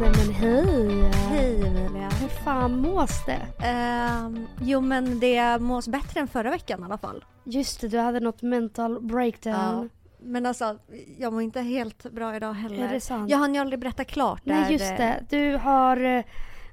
[0.00, 1.10] Nej men hej!
[1.14, 2.08] Hej Emilia.
[2.20, 3.66] Hur fan mås det?
[3.66, 7.24] Ehm, jo men det mås bättre än förra veckan i alla fall.
[7.44, 9.90] Just det, du hade något mental breakdown.
[10.20, 10.78] Men alltså,
[11.18, 12.84] jag mår inte helt bra idag heller.
[12.88, 13.30] Är det sant?
[13.30, 14.40] Jag hann ju aldrig berätta klart.
[14.44, 16.24] Nej just det, du har eh,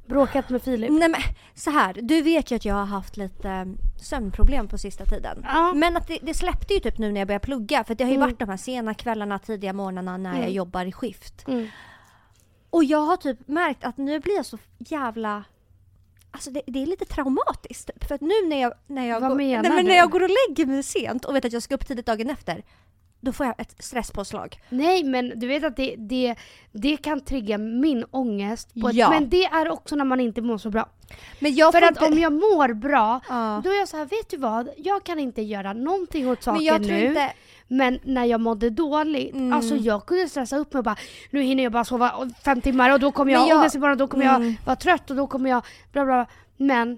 [0.08, 0.92] bråkat med Filip.
[0.92, 1.22] Nej men
[1.56, 3.66] så här, du vet ju att jag har haft lite eh,
[4.02, 5.46] sömnproblem på sista tiden.
[5.48, 5.74] Ja.
[5.74, 8.12] Men att det, det släppte ju typ nu när jag började plugga för det har
[8.12, 8.28] ju Mm.
[8.28, 10.54] varit de här sena kvällarna, tidiga morgnarna när jag Mm.
[10.54, 11.48] jobbar i skift.
[11.48, 11.68] Mm.
[12.70, 15.44] Och jag har typ märkt att nu blir jag så jävla
[16.32, 17.88] Alltså det, det är lite traumatiskt.
[17.94, 18.04] typ.
[18.08, 20.30] För att nu när jag, när jag, Vad går, nej, men när jag går och
[20.50, 22.64] lägger mig sent och vet att jag ska upp tidigt dagen efter.
[23.26, 24.60] Då får jag ett stresspåslag.
[24.70, 26.36] Nej men du vet att det, det,
[26.72, 28.74] det kan trigga min ångest.
[28.82, 29.10] På ett, Ja.
[29.10, 30.90] Men det är också när man inte mår så bra.
[31.40, 33.62] Men jag För att inte- om jag mår bra, Ja.
[33.64, 34.70] då är jag så här, vet du vad?
[34.78, 37.06] Jag kan inte göra någonting åt saken Men jag tror nu.
[37.08, 37.34] inte...
[37.68, 39.54] Men när jag mådde dåligt, Mm.
[39.54, 40.96] alltså jag kunde stressa upp mig och bara
[41.30, 44.08] nu hinner jag bara sova fem timmar och då kommer jag jag- ångest imorgon då
[44.08, 44.44] kommer Mm.
[44.44, 46.06] jag vara trött och då kommer jag bla.
[46.06, 46.26] bla.
[46.58, 46.98] Men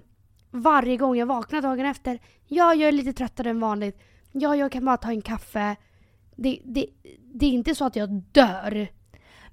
[0.50, 3.98] varje gång jag vaknar dagen efter, ja jag är lite tröttare än vanligt.
[4.32, 5.76] Ja jag kan bara ta en kaffe.
[6.38, 6.86] Det, det,
[7.34, 8.88] det är inte så att jag dör.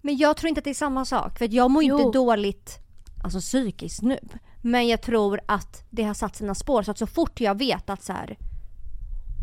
[0.02, 1.38] Men jag tror inte att det är samma sak.
[1.38, 2.00] För jag mår Jo.
[2.00, 2.80] inte dåligt
[3.23, 4.19] alltså psykiskt nu.
[4.61, 6.83] Men jag tror att det har satt sina spår.
[6.83, 8.38] Så att så fort jag vet att så här,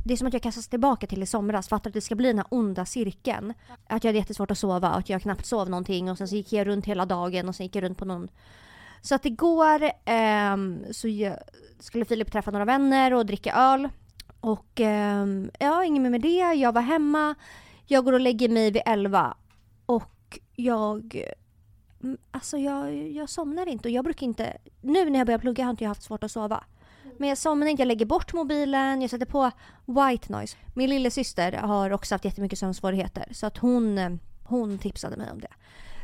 [0.05, 1.69] Det är som att jag kastas tillbaka till i somras.
[1.69, 3.55] Fattar att det ska bli den här onda cirkeln.
[3.89, 6.11] Att jag hade jättesvårt att sova och att jag knappt sov någonting.
[6.11, 8.29] Och sen så gick jag runt hela dagen och sen gick jag runt på någon...
[9.01, 11.37] Så att igår ehm, så jag,
[11.79, 13.89] skulle Filip träffa några vänner och dricka öl.
[14.43, 15.27] Och eh,
[15.59, 16.55] ja, inget mer med det.
[16.55, 17.35] Jag var hemma.
[17.87, 19.37] Jag går och lägger mig vid elva.
[19.87, 21.23] Och jag...
[22.03, 24.57] Mm, alltså jag, jag somnar inte och jag brukar inte...
[24.81, 26.65] Nu när jag börjar plugga har inte jag haft svårt att sova.
[27.19, 29.51] Men jag somnar inte, jag lägger bort mobilen, jag sätter på
[29.87, 30.57] white noise.
[30.75, 35.49] Min lillasyster har också haft jättemycket sömnsvårigheter så att hon, hon tipsade mig om det.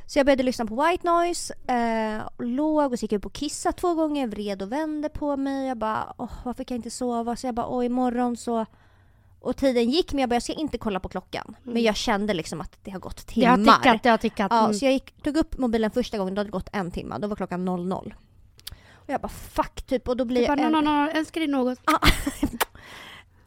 [0.08, 3.72] Så jag började lyssna på white noise, eh, och låg och gick upp och kissade
[3.78, 5.68] två gånger, vred och vände på mig.
[5.68, 7.36] Jag bara, åh varför kan jag inte sova?
[7.36, 8.66] Så jag bara, åh imorgon så...
[9.40, 11.56] Och tiden gick men jag bara, jag ska inte kolla på klockan.
[11.62, 13.48] Men jag kände liksom att det har gått Det timmar.
[13.58, 14.46] har tickat, det har tickat.
[14.50, 14.74] Ja, Mm.
[14.74, 17.18] så jag gick, tog upp mobilen första gången, då hade det gått en timme.
[17.18, 18.14] Då var klockan 00.
[18.94, 20.72] Och jag bara fuck typ och då blir Du bara, jag...
[20.72, 21.78] no, no, no, älskar dig något.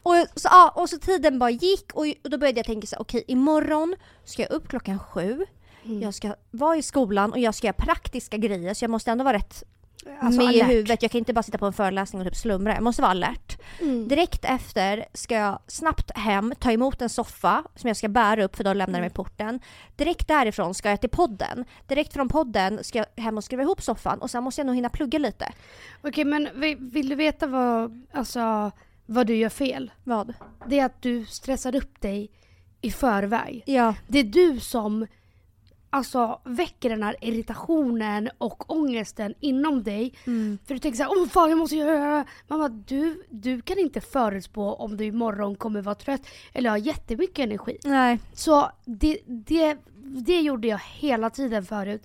[0.04, 2.96] Och, så, ja, och så tiden bara gick och, och då började jag tänka så
[3.00, 3.96] okej imorgon
[4.26, 5.46] ska jag upp klockan sju.
[5.86, 6.02] Mm.
[6.02, 9.24] Jag ska vara i skolan och jag ska göra praktiska grejer så jag måste ändå
[9.24, 9.64] vara rätt
[10.22, 10.72] Alltså, med i alert.
[10.74, 11.02] huvudet.
[11.02, 12.74] Jag kan inte bara sitta på en föreläsning och typ slumra.
[12.74, 13.58] Jag måste vara alert.
[13.82, 14.08] Mm.
[14.08, 18.56] Direkt efter ska jag snabbt hem, ta emot en soffa som jag ska bära upp
[18.56, 19.12] för då lämnar jag mig Mm.
[19.12, 19.60] i porten.
[19.96, 21.66] Direkt därifrån ska jag till podden.
[21.88, 24.76] Direkt från podden ska jag hem och skruva ihop soffan och sen måste jag nog
[24.76, 25.52] hinna plugga lite.
[26.02, 28.72] Okej men vi- vill du veta vad, alltså,
[29.06, 29.92] vad du gör fel?
[30.04, 30.34] Vad?
[30.68, 32.32] Det är att du stressar upp dig
[32.82, 33.64] i förväg.
[33.66, 33.96] Ja.
[34.08, 35.08] Det är du som
[35.94, 40.14] alltså, väcker den här irritationen och ångesten inom dig.
[40.28, 40.58] Mm.
[40.68, 42.26] För du tänker såhär, åh fan jag måste göra det.
[42.48, 46.22] Mamma, du, du kan inte förutspå om du imorgon kommer vara trött
[46.54, 47.78] eller ha jättemycket energi.
[47.84, 48.20] Nej.
[48.34, 52.04] Så det, det, det gjorde jag hela tiden förut.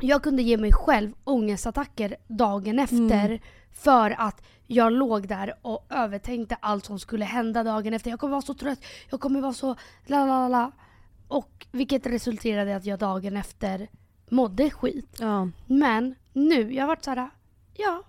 [0.00, 3.38] Jag kunde ge mig själv ångestattacker dagen efter Mm.
[3.72, 8.10] för att jag låg där och övertänkte allt som skulle hända dagen efter.
[8.10, 8.78] Jag kommer vara så trött,
[9.10, 10.72] jag kommer vara så la la, la.
[11.28, 13.88] Och vilket resulterade i att jag dagen efter
[14.30, 15.16] mådde skit.
[15.20, 15.48] Ja.
[15.66, 17.30] Men nu, jag har varit såhär,
[17.74, 18.02] ja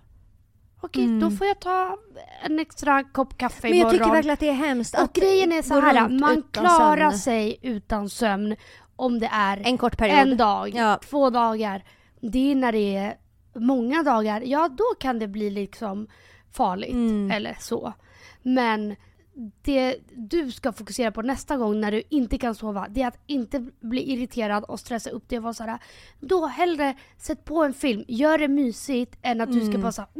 [0.80, 1.20] okej Mm.
[1.20, 1.96] då får jag ta
[2.44, 3.98] en extra kopp kaffe Men jag imorgon.
[3.98, 7.18] tycker verkligen att det är hemskt Och att grejen är så här, man klarar sömn.
[7.18, 8.56] sig utan sömn
[8.96, 10.18] om det är En kort period.
[10.18, 10.98] en dag, Ja.
[11.10, 11.84] två dagar.
[12.20, 13.16] Det är när det är
[13.54, 16.06] många dagar, ja då kan det bli liksom
[16.52, 17.30] farligt Mm.
[17.30, 17.92] eller så.
[18.42, 18.96] Men
[19.62, 23.18] det du ska fokusera på nästa gång när du inte kan sova, det är att
[23.26, 25.78] inte bli irriterad och stressa upp dig och vara såhär,
[26.20, 29.80] då hellre sätt på en film, gör det mysigt än att du ska Mm.
[29.82, 30.10] bara såhär,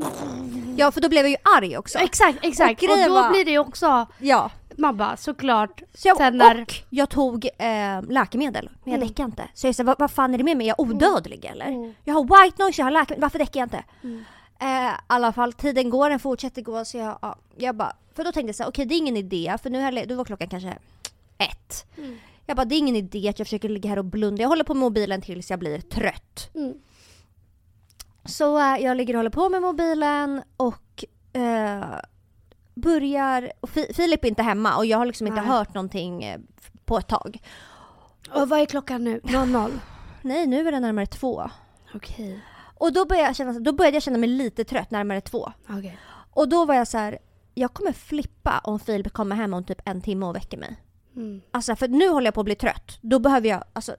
[0.76, 1.98] Ja för då blev jag ju arg också.
[1.98, 2.82] exakt, exakt.
[2.82, 4.50] Och Och, då var- blir det också, Ja.
[4.76, 9.08] man bara såklart, Så jag, Sen när- Och jag tog eh, läkemedel, men jag Mm.
[9.08, 9.44] däckade inte.
[9.54, 10.66] Så jag sa, vad, vad fan är det med mig?
[10.66, 11.66] Är jag odödlig eller?
[11.66, 11.94] Mm.
[12.04, 13.84] Jag har white noise, jag har läkemedel, varför däckar jag inte?
[14.02, 14.24] Mm.
[14.60, 18.24] Eh, I alla fall, tiden går, den fortsätter gå så jag, ja, jag bara, för
[18.24, 20.48] då tänkte jag så här, okej det är ingen idé, för nu då var klockan
[20.48, 20.78] kanske
[21.38, 21.86] ett.
[21.98, 22.18] Mm.
[22.46, 24.42] Jag bara, det är ingen idé att jag försöker ligga här och blunda.
[24.42, 26.50] Jag håller på med mobilen tills jag blir trött.
[26.54, 26.74] Mm.
[28.24, 31.84] Så eh, jag ligger och håller på med mobilen och eh,
[32.74, 33.52] börjar...
[33.60, 35.50] Och Fi- Filip är inte hemma och jag har liksom inte Nej.
[35.50, 36.40] hört någonting eh,
[36.84, 37.42] på ett tag.
[38.34, 39.20] Och vad är klockan nu?
[39.46, 39.72] 00?
[40.22, 41.50] Nej, nu är det närmare två.
[41.94, 42.40] Okej.
[42.80, 45.52] Och då började, jag känna, då började jag känna mig lite trött, närmare två.
[45.68, 45.98] Okej.
[46.34, 47.18] Och då var jag så här,
[47.54, 50.76] jag kommer flippa om Filip kommer hem om typ en timme och väcker mig.
[51.16, 51.40] Mm.
[51.50, 52.98] Alltså för nu håller jag på att bli trött.
[53.00, 53.96] Då behöver jag, alltså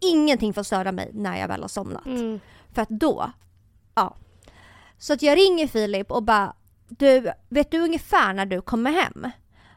[0.00, 2.06] ingenting får störa mig när jag väl har somnat.
[2.06, 2.40] Mm.
[2.74, 3.30] För att då,
[3.94, 4.16] ja.
[4.98, 6.54] Så att jag ringer Filip och bara,
[6.88, 9.30] du, vet du ungefär när du kommer hem?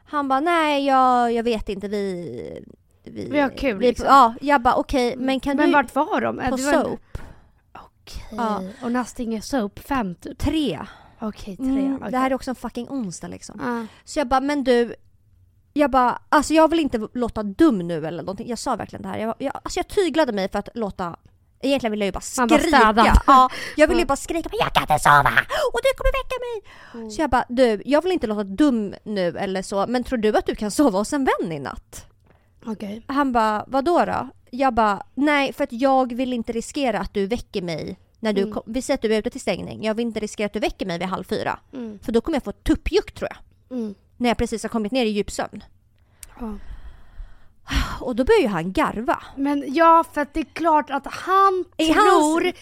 [0.04, 2.64] Han bara, nej jag, jag vet inte, vi...
[3.04, 4.06] Vi har kul, vi, liksom.
[4.08, 5.72] Ja, jag bara okej, men kan Men du...
[5.72, 6.36] vart var de?
[6.50, 7.00] på Det var- soap?
[8.32, 8.38] Okej.
[8.38, 8.62] Ja.
[8.82, 10.38] Och Nastinge Soap 5 typ?
[10.38, 10.80] Tre.
[11.20, 11.66] Okej, tre.
[11.66, 12.10] Mm, okej.
[12.10, 13.60] Det här är också en fucking onsdag liksom.
[13.62, 13.86] Ja.
[14.04, 14.94] Så jag bara, men du,
[15.72, 18.48] jag bara, alltså jag vill inte låta dum nu eller någonting.
[18.48, 19.18] Jag sa verkligen det här.
[19.18, 21.16] Jag, jag, alltså jag tyglade mig för att låta
[21.62, 22.94] Egentligen ville jag ju bara skrika.
[23.26, 25.30] Ja, jag ville ju bara skrika men jag kan inte sova
[25.72, 26.72] och du kommer väcka mig.
[26.94, 27.10] Mm.
[27.10, 30.36] Så jag bara, du, jag vill inte låta dum nu eller så, men tror du
[30.36, 32.06] att du kan sova hos en vän i natt?
[32.66, 33.02] Okej.
[33.06, 34.28] Han bara, vadå då?
[34.50, 38.40] Jag bara, nej för att jag vill inte riskera att du väcker mig när du
[38.42, 38.52] Mm.
[38.54, 39.84] kom, vi säger att du är ute till stängning.
[39.84, 41.58] Jag vill inte riskera att du väcker mig vid halv fyra.
[41.72, 41.98] Mm.
[42.02, 43.78] För då kommer jag få tuppjuck tror jag.
[43.78, 43.94] Mm.
[44.16, 45.64] När jag precis har kommit ner i djupsömn.
[46.40, 46.54] Ja.
[48.00, 49.22] Och då börjar ju han garva.
[49.36, 52.54] Men ja, för att det är klart att han I tror hans-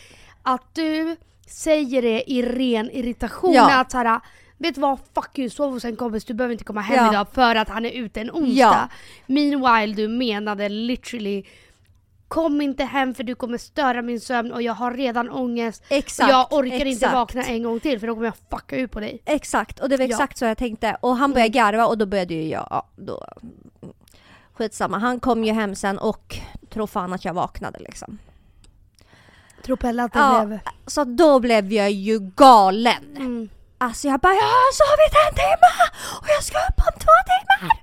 [0.42, 3.52] att du säger det i ren irritation.
[3.52, 3.80] Ja.
[3.80, 4.20] Att såhär,
[4.58, 7.10] vet du vad, fuck you, sov hos en kompis, du behöver inte komma hem Ja.
[7.12, 8.52] idag för att han är ute en onsdag.
[8.54, 8.88] Ja.
[9.26, 11.44] Meanwhile, du menade literally
[12.28, 15.82] Kom inte hem för du kommer störa min sömn och jag har redan ångest.
[15.88, 16.30] Exakt.
[16.30, 17.14] jag orkar inte exakt.
[17.14, 19.22] vakna en gång till för då kommer jag fucka ut på dig.
[19.24, 20.10] Exakt, och det var Ja.
[20.10, 20.96] exakt så jag tänkte.
[21.00, 23.24] Och han började garva och då började ju jag, ja, då...
[24.54, 26.36] Skitsamma, han kom ju hem sen och
[26.70, 28.18] tror fan att jag vaknade liksom.
[29.64, 30.44] Tror Pelle att det Ja.
[30.46, 30.58] blev...
[30.86, 33.16] Så då blev jag ju galen.
[33.16, 33.48] Mm.
[33.78, 35.90] Alltså jag bara, jag har sovit en timme
[36.20, 37.78] och jag ska upp om två timmar.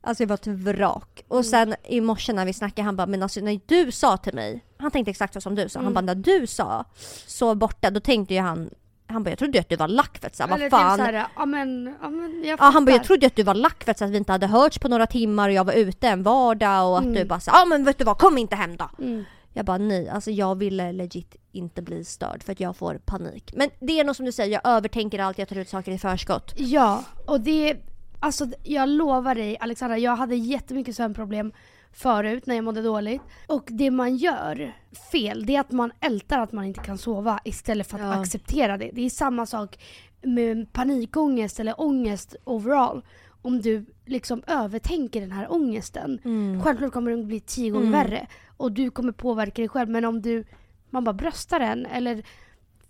[0.00, 1.17] Alltså jag var ett vrak.
[1.28, 4.34] Och sen i morse när vi snackade, han bara, men alltså när du sa till
[4.34, 5.94] mig, han tänkte exakt så som du sa, han Mm.
[5.94, 6.84] bara, när du sa
[7.26, 8.70] sov borta, då tänkte ju han,
[9.06, 10.98] han bara, jag trodde att du var lack för att Eller vad fan.
[10.98, 13.54] typ såhär, ja men, ja men jag Ja, han bara, jag trodde att du var
[13.54, 16.22] lack för att vi inte hade hörts på några timmar och jag var ute en
[16.22, 17.14] vardag och att Mm.
[17.14, 18.90] du bara sa, ja men vet du vad, kom inte hem då.
[18.98, 19.24] Mm.
[19.52, 23.52] Jag bara nej, alltså jag ville legit inte bli störd för att jag får panik.
[23.56, 25.98] Men det är nog som du säger, jag övertänker allt, jag tar ut saker i
[25.98, 26.52] förskott.
[26.56, 27.76] Ja, och det...
[28.20, 31.52] Alltså jag lovar dig Alexandra, jag hade jättemycket sömnproblem
[31.92, 33.22] förut när jag mådde dåligt.
[33.46, 34.72] Och det man gör
[35.12, 38.20] fel, det är att man ältar att man inte kan sova istället för att Ja.
[38.20, 38.90] acceptera det.
[38.92, 39.78] Det är samma sak
[40.22, 43.04] med panikångest eller ångest overall.
[43.42, 46.20] Om du liksom övertänker den här ångesten.
[46.64, 48.00] Självklart kommer den bli tio gånger Mm.
[48.00, 48.26] värre.
[48.56, 49.90] Och du kommer påverka dig själv.
[49.90, 50.44] Men om du,
[50.90, 52.22] man bara bröstar den eller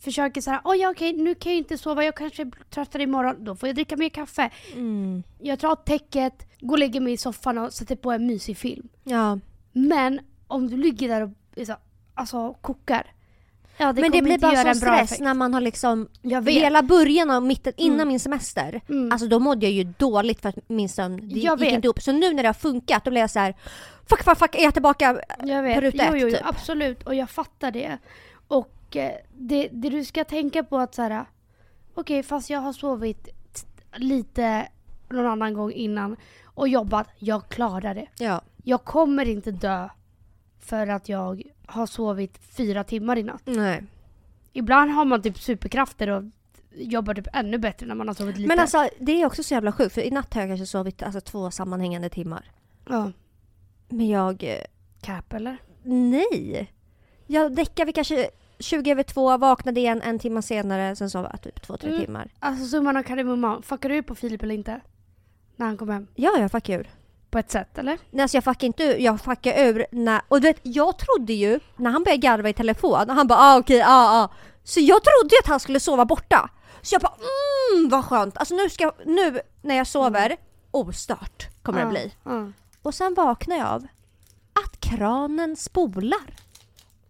[0.01, 3.03] försöker så här, oj ja, okej nu kan jag inte sova, jag kanske är tröttare
[3.03, 4.51] imorgon, då får jag dricka mer kaffe.
[4.73, 5.23] Mm.
[5.39, 8.89] Jag tar täcket, går och lägger mig i soffan och sätter på en mysig film.
[9.05, 9.39] Ja.
[9.73, 11.75] Men om du ligger där och så,
[12.15, 13.07] alltså kokar.
[13.81, 15.21] Ja, det men det blir bara sån stress effekt.
[15.21, 16.09] när man har liksom.
[16.47, 18.09] Hela början och mitten innan Mm.
[18.09, 19.13] min semester, Mm.
[19.13, 21.73] alltså då mådde jag ju dåligt för att min sömn gick vet.
[21.73, 22.03] inte upp.
[22.03, 23.55] Så nu när det har funkat då blir jag så här:
[24.11, 25.21] fuck fuck fuck är jag tillbaka?
[25.45, 25.75] Jag vet.
[25.75, 26.47] på ruta jo, ett, jo, jo, typ.
[26.47, 27.03] absolut.
[27.03, 27.99] Och jag fattar det.
[28.49, 31.25] Och det, det du ska tänka på att så här,
[31.95, 33.29] okej fast jag har sovit
[33.97, 34.69] lite
[35.09, 38.07] någon annan gång innan och jobbat, jag klarar det.
[38.19, 38.43] Ja.
[38.65, 39.89] Jag kommer inte dö
[40.61, 43.43] för att jag har sovit fyra timmar i natt.
[43.45, 43.85] Nej.
[44.53, 46.23] Ibland har man typ superkrafter och
[46.75, 48.49] jobbar typ ännu bättre när man har sovit lite.
[48.49, 51.03] Men alltså det är också så jävla sjukt för i natt har jag kanske sovit
[51.03, 52.51] alltså, två sammanhängande timmar.
[52.89, 53.13] ja.
[53.91, 54.65] Men jag, eh,
[55.01, 55.57] Cap eller?
[55.83, 56.73] nej.
[57.27, 58.31] Jag däckade vid kanske
[58.61, 62.05] 20 över två, vaknade igen en timme senare, sen sov jag typ två, tre Mm.
[62.05, 62.31] timmar.
[62.39, 64.81] Alltså summan av kardemumman, fuckar du på Filip eller inte?
[65.57, 66.07] När han kom hem?
[66.15, 66.91] Ja, jag fuckade ur.
[67.31, 67.99] På ett sätt eller?
[68.11, 71.33] Nej, alltså jag fuckade inte ur, jag fuckade ur när, och du vet, jag trodde
[71.33, 74.29] ju när han började garva i telefon, han bara ah okej, ah ah.
[74.65, 76.51] Så jag trodde ju att han skulle sova borta.
[76.83, 77.15] Så jag bara
[77.75, 80.37] mm vad skönt, alltså nu ska nu när jag sover,
[80.71, 82.13] ostört kommer det Ja, bli.
[82.25, 82.53] ja.
[82.83, 83.87] Och sen vaknar jag av
[84.65, 86.35] att kranen spolar.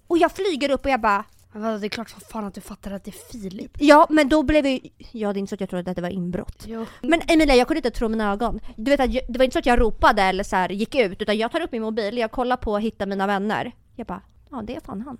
[0.06, 2.54] Och jag flyger upp och jag bara Men vadå, det är klart som fan att
[2.54, 3.76] du fattar att det är Filip.
[3.78, 4.80] Ja men då blev jag
[5.12, 6.64] Ja det är inte så att jag trodde att det var inbrott.
[6.66, 6.86] Jo.
[7.02, 8.60] Men Emilia jag kunde inte tro mina ögon.
[8.76, 10.94] Du vet att jag, det var inte så att jag ropade eller så här, gick
[10.94, 13.72] ut utan jag tar upp min mobil, jag kollar på och hittar mina vänner.
[13.96, 15.18] Jag bara, ja det är fan han.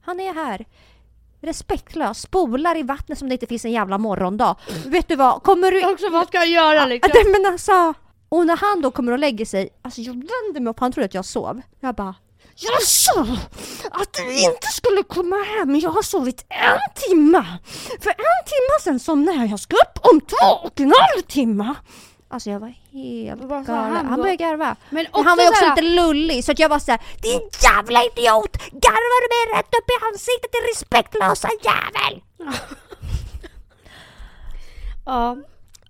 [0.00, 0.64] Han är här.
[1.40, 4.56] Respektlös, spolar i vattnet som det inte finns en jävla morgondag.
[4.86, 5.92] Vet du vad, kommer du...
[5.92, 7.12] Också vad ska jag göra liksom?
[7.14, 7.94] Ja, men alltså,
[8.28, 11.04] och när han då kommer och lägger sig, alltså jag vänder mig upp, han trodde
[11.04, 11.60] att jag sov.
[11.80, 12.14] Jag bara
[12.56, 13.20] jag sa
[13.90, 17.44] att du inte skulle komma hem, jag har sovit en timme.
[18.00, 21.74] För en timme sen somnade jag, jag ska upp om två och en halv timme.
[22.28, 23.66] Alltså jag var helt galen.
[23.96, 24.76] han Han, började garva.
[24.90, 27.40] Men Men han var ju också såhär- lite lullig så att jag var såhär Din
[27.62, 28.56] jävla idiot!
[28.72, 32.22] Garvar du mig rätt upp i ansiktet din respektlösa jävel!
[35.06, 35.36] Ja,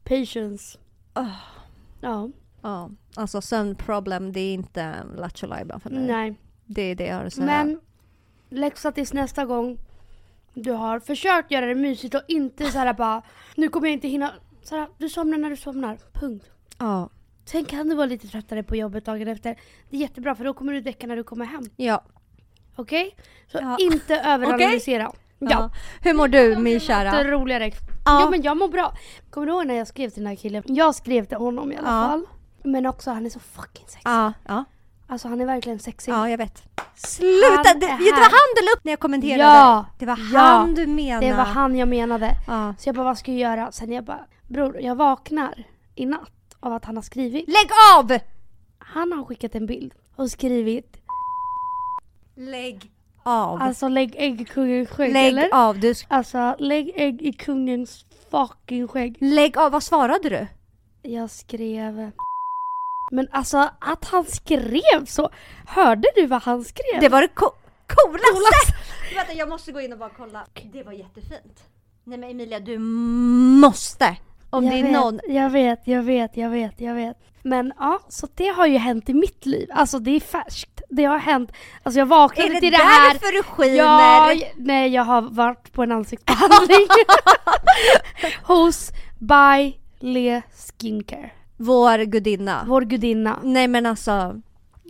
[0.04, 0.78] patience.
[1.12, 1.25] Ah.
[2.00, 2.28] Ja,
[2.62, 5.47] Ja, alltså sömnproblem det är inte lattjo
[5.83, 6.06] för mig.
[6.06, 6.35] nej.
[6.66, 7.47] Det är det jag har att säga.
[7.47, 7.80] Men
[8.49, 9.78] läxa tills nästa gång
[10.54, 13.23] du har försökt göra det mysigt och inte så här bara
[13.56, 14.33] nu kommer jag inte hinna.
[14.62, 15.99] Så här, du somnar när du somnar.
[16.12, 16.47] Punkt.
[16.78, 17.09] Ja.
[17.44, 19.56] Sen kan du vara lite tröttare på jobbet dagen efter.
[19.90, 21.62] Det är jättebra för då kommer du däcka när du kommer hem.
[21.76, 22.02] Ja.
[22.76, 23.16] Okej?
[23.52, 23.76] Så Ja.
[23.80, 25.02] inte överanalysera.
[25.02, 25.14] ja.
[25.50, 25.71] Ja.
[26.02, 27.25] Hur mår du min Det är kära?
[27.25, 27.71] roligare.
[28.04, 28.30] Ja.
[28.30, 28.92] Men jag mår bra.
[29.30, 30.62] Kommer du ihåg när jag skrev till den här killen?
[30.66, 32.09] Jag skrev till honom i alla Ja.
[32.09, 32.26] fall.
[32.62, 34.00] Men också han är så fucking sexig.
[34.04, 34.64] Ja, ja,
[35.14, 36.12] Alltså han är verkligen sexig.
[36.12, 36.62] ja jag vet.
[36.97, 37.75] Sluta!
[37.75, 39.42] Det, det var han du la upp när jag kommenterade.
[39.42, 40.38] Ja, Det var ja.
[40.40, 41.26] han du menade.
[41.26, 42.30] Det var han jag menade.
[42.47, 42.75] Ja.
[42.78, 43.73] Så jag bara, vad ska jag göra?
[43.73, 46.30] Sen jag bara, bror jag vaknar i natt
[46.61, 47.49] av att han har skrivit.
[47.49, 48.18] Lägg av!
[48.78, 50.97] Han har skickat en bild och skrivit
[52.37, 52.90] Lägg
[53.23, 53.62] av.
[53.62, 55.49] Alltså lägg ägg i kungens skägg Lägg eller?
[55.54, 55.78] av.
[55.80, 59.16] Du, Alltså lägg ägg i kungens fucking skägg.
[59.21, 59.73] lägg av.
[59.73, 60.47] Vad svarade du?
[61.11, 62.11] Jag skrev...
[63.14, 65.30] Men alltså att han skrev så.
[65.66, 67.00] Hörde du vad han skrev?
[67.00, 67.54] Det var det co-
[67.87, 68.75] coolaste!
[69.16, 70.47] Vänta jag måste gå in och bara kolla.
[70.73, 71.64] Det var jättefint.
[72.04, 74.16] Nej men Emilia du måste!
[74.50, 75.21] Om jag det är vet, någon...
[75.28, 77.16] Jag vet, jag vet, jag vet, jag vet.
[77.42, 79.68] Men ja, så det har ju hänt i mitt liv.
[79.73, 80.83] Alltså det är färskt.
[80.88, 81.52] Det har hänt.
[81.83, 83.12] Alltså jag vaknade Är det till det här.
[83.12, 83.76] därför du skiner?
[83.76, 86.87] Ja, nej jag har varit på en ansiktsbehandling.
[88.42, 90.42] Hos By Le
[90.80, 91.30] Skincare.
[91.56, 92.64] Vår gudinna.
[92.68, 93.38] Vår gudinna.
[93.42, 94.11] Nej men alltså.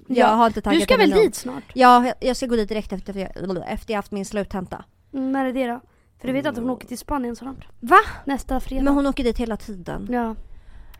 [0.06, 1.64] Jag Ja, har inte tagit Du ska väl dit snart?
[1.75, 3.28] Ja, jag- jag ska gå dit direkt efter,
[3.68, 4.85] efter jag haft min sluttenta.
[5.12, 5.80] Mm, när är det då?
[6.21, 7.68] För du vet att hon åker till Spanien snart.
[7.80, 7.97] Va?
[8.25, 8.85] Nästa fredag.
[8.85, 10.09] Men hon åker dit hela tiden.
[10.11, 10.35] Ja.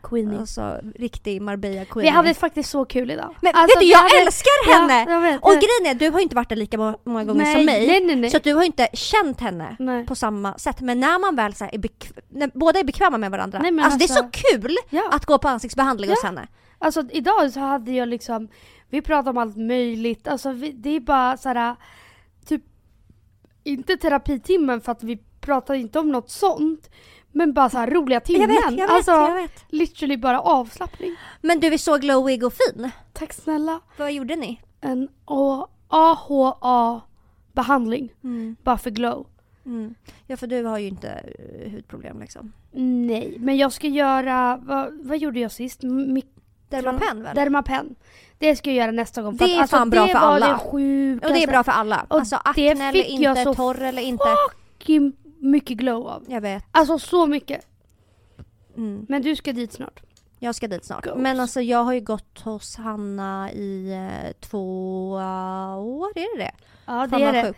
[0.09, 0.39] Queenie.
[0.39, 2.01] Alltså riktig Marbella queen.
[2.03, 3.35] Vi hade faktiskt så kul idag.
[3.41, 5.11] Men Alltså, vet du, jag hade- älskar Ja, henne!
[5.11, 5.41] jag vet.
[5.43, 7.65] Och grejen är, du har ju inte varit där lika må- många gånger nej, som
[7.65, 7.87] mig.
[7.87, 8.29] Nej, nej, nej.
[8.29, 10.05] Så du har ju inte känt henne nej.
[10.05, 10.81] på samma sätt.
[10.81, 13.59] Men när man väl så är bekv- båda är bekväma med varandra.
[13.61, 15.09] Nej, men alltså, det är alltså- så kul Ja.
[15.11, 16.47] att gå på ansiktsbehandling hos henne.
[16.79, 18.47] Alltså idag så hade jag liksom,
[18.89, 20.27] vi pratade om allt möjligt.
[20.27, 21.75] Alltså vi, det är bara såhär,
[22.45, 22.61] typ,
[23.63, 26.89] inte terapitimmen för att vi pratar inte om något sånt.
[27.37, 28.41] Men bara så här roliga timmen.
[28.41, 29.63] Jag vet, jag vet, alltså jag vet.
[29.69, 31.15] literally bara avslappning.
[31.41, 32.89] Men du är så glowig och fin.
[33.13, 33.79] Tack snälla.
[33.97, 34.61] Vad gjorde ni?
[34.81, 37.01] En A- AHA
[37.53, 38.13] behandling.
[38.23, 38.55] Mm.
[38.63, 39.25] Bara för glow.
[39.65, 39.95] Mm.
[40.27, 42.51] Ja för du har ju inte eh, hudproblem liksom.
[43.07, 45.83] Nej, men jag ska göra, vad, vad gjorde jag sist?
[45.83, 46.25] Mik-
[46.69, 47.35] Dermapen väl?
[47.35, 47.95] Dermapen.
[48.39, 49.37] Det ska jag göra nästa gång.
[49.37, 50.47] Det är alltså, fan bra det för var alla.
[50.47, 51.27] Det sjukaste.
[51.27, 52.05] och det är bra för alla.
[52.09, 54.25] Och alltså det akne eller inte, torr eller inte.
[54.77, 55.13] fucking
[55.45, 56.23] mycket glow av.
[56.27, 56.63] Jag vet.
[56.71, 57.67] Alltså så mycket.
[58.77, 59.05] Mm.
[59.09, 60.01] Men du ska dit snart.
[60.39, 61.03] Jag ska dit snart.
[61.05, 61.17] Goals.
[61.17, 66.43] Men alltså jag har ju gått hos Hanna i eh, två eh, år, är det
[66.43, 66.51] det?
[66.85, 67.53] Ja det är det.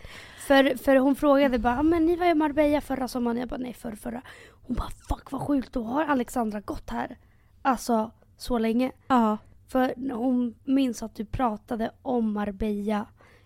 [0.48, 3.38] För, för hon frågade bara, "Ah, men ni var i Marbella förra sommaren.
[3.38, 4.22] Jag bara, nej förra, förra.
[4.67, 7.17] Hon bara, fuck vad sjukt, då har Alexandra gått här.
[7.62, 8.91] Alltså så länge.
[9.08, 9.38] Ja.
[9.67, 13.06] För hon minns att du pratade om Marbella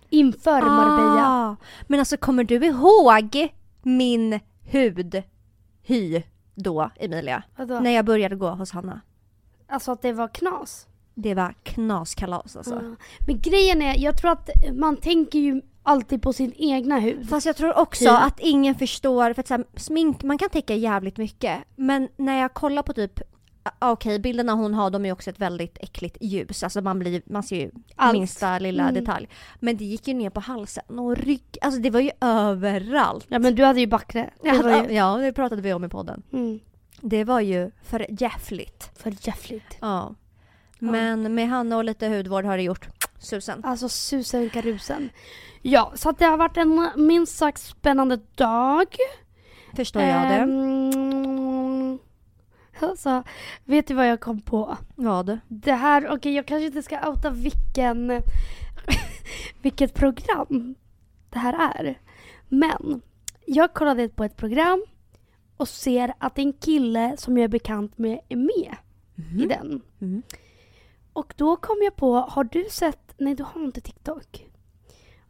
[0.09, 1.25] inför Marbella.
[1.27, 1.55] Ah,
[1.87, 3.51] men alltså kommer du ihåg
[3.85, 4.39] min
[4.71, 6.23] hudhy
[6.55, 7.43] då Emilia?
[7.55, 7.79] Vadå?
[7.79, 9.01] När jag började gå hos Hanna.
[9.67, 10.87] Alltså att det var knas.
[11.13, 12.75] Det var knaskalas alltså.
[12.75, 12.95] Ja.
[13.27, 17.29] Men grejen är, jag tror att man tänker ju alltid på sin egna hud.
[17.29, 18.19] Fast jag tror också Ja.
[18.19, 21.57] att ingen förstår, för att så här, smink, man kan täcka jävligt mycket.
[21.75, 23.19] Men när jag kollar på typ,
[23.63, 26.63] ah, okej bilderna hon har de är också ett väldigt äckligt ljus.
[26.63, 28.13] Alltså man, blir, man ser ju Allt.
[28.13, 28.93] minsta lilla Mm.
[29.03, 29.27] detalj.
[29.59, 33.25] Men det gick ju ner på halsen och rygg, alltså det var ju överallt.
[33.29, 34.29] Ja men du hade ju backre.
[34.43, 36.23] Ja, ju, ja, det pratade vi om i podden.
[36.33, 36.59] mm,
[37.01, 38.89] Det var ju för jävligt.
[38.97, 39.77] för jävligt.
[39.81, 40.15] Ja.
[40.79, 42.87] Men med Hanna och lite hudvård har det gjort
[43.19, 43.61] susen.
[43.65, 45.09] Alltså susen karusen.
[45.61, 48.87] Ja, så det har varit en minst sagt spännande dag.
[49.75, 50.35] Förstår jag det.
[50.35, 51.10] Ehm,
[52.89, 53.23] alltså,
[53.65, 54.77] vet du vad jag kom på?
[54.95, 55.39] Vad?
[55.47, 58.21] Det här, okej jag kanske inte ska outa vilken,
[59.61, 60.75] vilket program
[61.29, 61.99] det här är.
[62.49, 63.01] Men
[63.45, 64.85] jag kollade på ett program
[65.57, 68.75] och ser att en kille som jag är bekant med är med
[69.43, 69.81] i den.
[70.01, 70.21] Mm.
[71.13, 74.50] Och då kom jag på, har du sett, nej du har inte TikTok.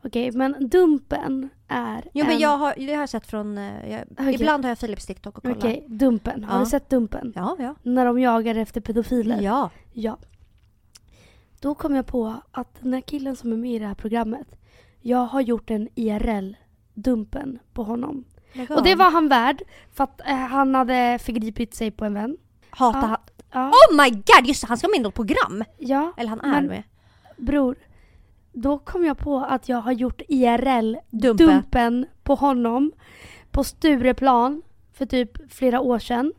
[0.04, 3.92] Okej, men Dumpen är Jo men en, jag har, det har jag sett från, eh,
[3.92, 4.34] jag, Okej.
[4.36, 5.58] ibland har jag Philips TikTok och kollar.
[5.58, 6.44] Okej, Dumpen.
[6.44, 6.60] Har Ja.
[6.64, 7.34] du sett Dumpen?
[7.36, 7.76] Ja, ja.
[7.84, 9.42] När de jagar efter pedofiler?
[9.42, 9.70] Ja.
[9.94, 10.18] Ja.
[11.60, 14.48] Då kom jag på att den här killen som är med i det här programmet,
[15.02, 18.24] jag har gjort en IRL-dumpen på honom.
[18.70, 19.62] Och det var han värd
[19.94, 22.38] för att eh, han hade förgripit sig på en vän.
[22.70, 23.08] Hata, Ja.
[23.08, 23.22] ha-
[23.54, 25.64] Ja, Oh my god, just han ska med i något program!
[25.78, 26.14] ja.
[26.18, 26.84] Eller han är Men- med.
[27.38, 27.76] bror.
[28.54, 32.06] Då kom jag på att jag har gjort IRL-dumpen Dumpen.
[32.24, 32.92] på honom
[33.52, 34.62] på Stureplan
[34.94, 36.34] för typ flera år sedan.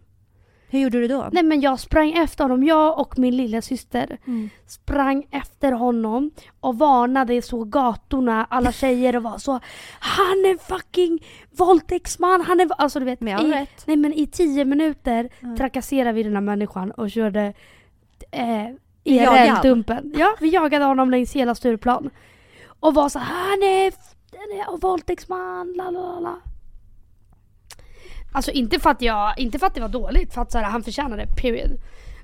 [0.69, 1.29] Hur gjorde du då?
[1.33, 4.51] Nej men jag sprang efter honom, jag och min lilla syster Mm.
[4.67, 9.53] sprang efter honom och varnade så gatorna, alla tjejer och var så
[10.01, 11.19] Han är fucking
[11.51, 12.69] våldtäktsman, han är...
[12.79, 13.87] Alltså du vet, Med all i, rätt.
[13.87, 15.57] nej men i tio minuter Mm.
[15.57, 17.53] trakasserade vi den här människan och körde
[18.31, 18.69] eh.
[19.05, 20.13] IRL-dumpen.
[20.17, 22.11] Ja, vi jagade honom längs hela Stureplan.
[22.81, 23.93] Och var så han är,
[24.39, 26.39] han är våldtäktsman, la la la.
[28.35, 30.65] Alltså inte för att jag, inte för att det var dåligt, för att så här,
[30.65, 31.71] han förtjänade period.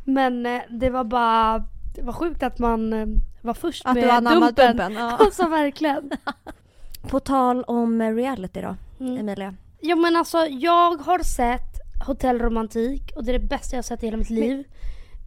[0.04, 3.06] Men eh, det var bara, det var sjukt att man eh,
[3.42, 4.66] var först Att med du dumpen.
[4.76, 4.92] dumpen.
[4.92, 5.16] Ja.
[5.20, 6.10] Alltså verkligen.
[7.08, 9.16] På tal om eh, reality då, Mm.
[9.18, 9.54] Emilia.
[9.80, 13.82] Ja men alltså jag har sett Hotell Romantik och det är det bästa jag har
[13.82, 14.64] sett i hela mitt liv.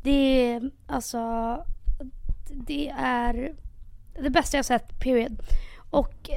[0.02, 1.18] Det är alltså,
[2.50, 3.54] det är
[4.22, 5.42] det bästa jag sett, period.
[5.90, 6.30] Och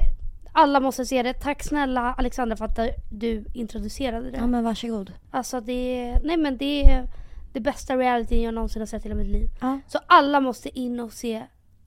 [0.52, 1.34] alla måste se det.
[1.34, 2.78] Tack snälla Alexandra för att
[3.10, 4.36] du introducerade det.
[4.36, 5.12] Ja men varsågod.
[5.30, 7.08] Alltså det är, nej men det är
[7.52, 9.48] det bästa reality jag någonsin har sett i hela mitt liv.
[9.60, 9.80] Ja.
[9.86, 11.42] Så alla måste in och se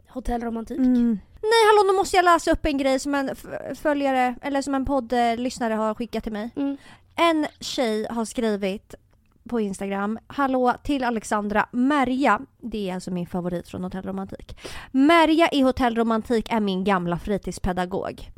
[0.07, 0.77] Hotell Romantik.
[0.77, 1.19] Mm.
[1.41, 3.36] Nej hallå, nu måste jag läsa upp en grej som en
[3.75, 6.50] följare, eller som en poddlyssnare har skickat till mig.
[6.55, 6.77] Mm.
[7.15, 8.96] En tjej har skrivit
[9.48, 14.58] på Instagram, hallå till Alexandra, Merja, det är alltså min favorit från Hotell Romantik.
[14.92, 18.32] Merja i Hotell Romantik är min gamla fritidspedagog.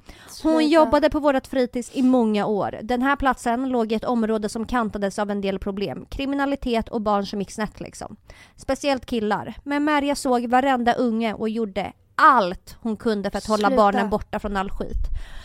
[0.44, 2.80] Hon jobbade på vårt fritids i många år.
[2.84, 6.06] Den här platsen låg i ett område som kantades av en del problem.
[6.10, 8.16] Kriminalitet och barn som gick snett liksom.
[8.56, 9.54] Speciellt killar.
[9.64, 13.76] Men Merja såg varenda unge och gjorde allt hon kunde för att hålla Sluta.
[13.84, 14.98] barnen borta från all skit.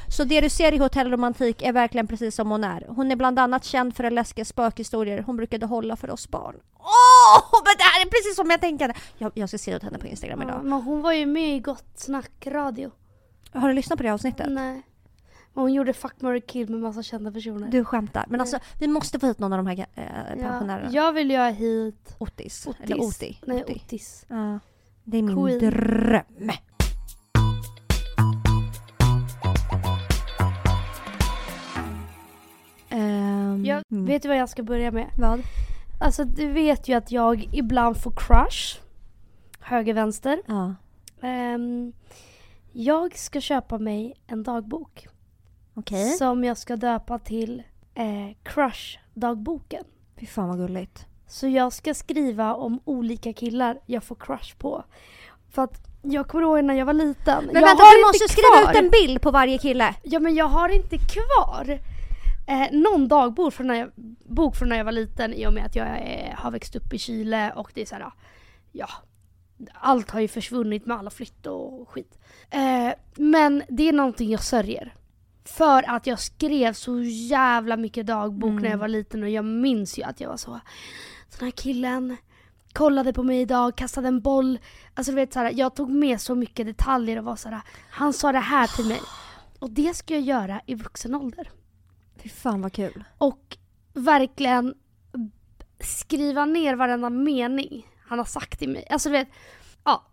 [0.09, 2.85] Så det du ser i Hotell Romantik är verkligen precis som hon är.
[2.89, 6.57] Hon är bland annat känd för läskiga spökhistorier hon brukade hålla för oss barn.
[6.79, 8.95] Åh, men det här är precis som jag tänkte!
[9.19, 10.65] Jag, jag ska se åt henne på Instagram Ja, idag.
[10.65, 12.91] men hon var ju med i Gott Snack Radio.
[13.53, 14.47] Har du lyssnat på det avsnittet?
[14.51, 14.83] Nej.
[15.55, 17.69] Hon gjorde Fuck, marry, kill med massa kända personer.
[17.69, 18.25] Du skämtar.
[18.29, 19.85] Men alltså, vi måste få hit någon av de här ja,
[20.41, 20.91] pensionärerna.
[20.93, 22.67] jag vill ju ha hit Otis.
[22.67, 22.81] Otis.
[22.85, 23.39] Eller Oti.
[23.47, 23.73] Nej, Oti.
[23.87, 24.25] Otis.
[24.29, 24.59] Ja.
[25.05, 25.59] Det är min Queen.
[25.59, 26.51] dröm.
[32.91, 34.07] Ehm, Jag, mm.
[34.07, 35.11] Vet du vad jag ska börja med?
[35.19, 35.41] Vad?
[36.01, 38.81] Alltså du vet ju att jag ibland får crush.
[39.61, 40.43] Höger, vänster.
[40.47, 40.75] Ja.
[41.23, 41.93] Ehm,
[42.73, 45.07] jag ska köpa mig en dagbok.
[45.75, 46.11] Okej.
[46.11, 47.63] Som jag ska döpa till
[47.95, 49.85] eh, Crush-dagboken.
[50.17, 51.07] Fy fan vad gulligt.
[51.27, 54.85] Så jag ska skriva om olika killar jag får crush på.
[55.51, 57.45] För att jag kommer ihåg när jag var liten.
[57.45, 59.95] Men jag vänta, du måste skriva ut en bild på varje kille.
[60.03, 61.79] Ja men jag har inte kvar
[62.47, 63.91] eh, någon dagbok från, när jag,
[64.25, 66.93] bok från när jag var liten i och med att jag eh, har växt upp
[66.93, 68.11] i Chile och det är såhär,
[68.73, 68.89] ja.
[69.75, 72.19] Allt har ju försvunnit med alla flytt och skit.
[72.51, 74.95] Eh, men det är någonting jag sörjer.
[75.45, 78.63] För att jag skrev så jävla mycket dagbok Mm.
[78.63, 80.61] när jag var liten och jag minns ju att jag var så
[81.39, 82.17] Den här killen
[82.73, 84.59] kollade på mig idag, kastade en boll.
[84.95, 88.33] Alltså du vet såhär, jag tog med så mycket detaljer och var såhär, han sa
[88.33, 89.01] det här till mig.
[89.59, 91.51] Och det ska jag göra i vuxen ålder.
[92.23, 93.05] Fy fan vad kul.
[93.19, 93.57] Och
[93.93, 94.75] verkligen
[95.81, 98.87] skriva ner varenda mening han har sagt till mig.
[98.91, 99.29] Alltså du vet,
[99.85, 100.07] ja.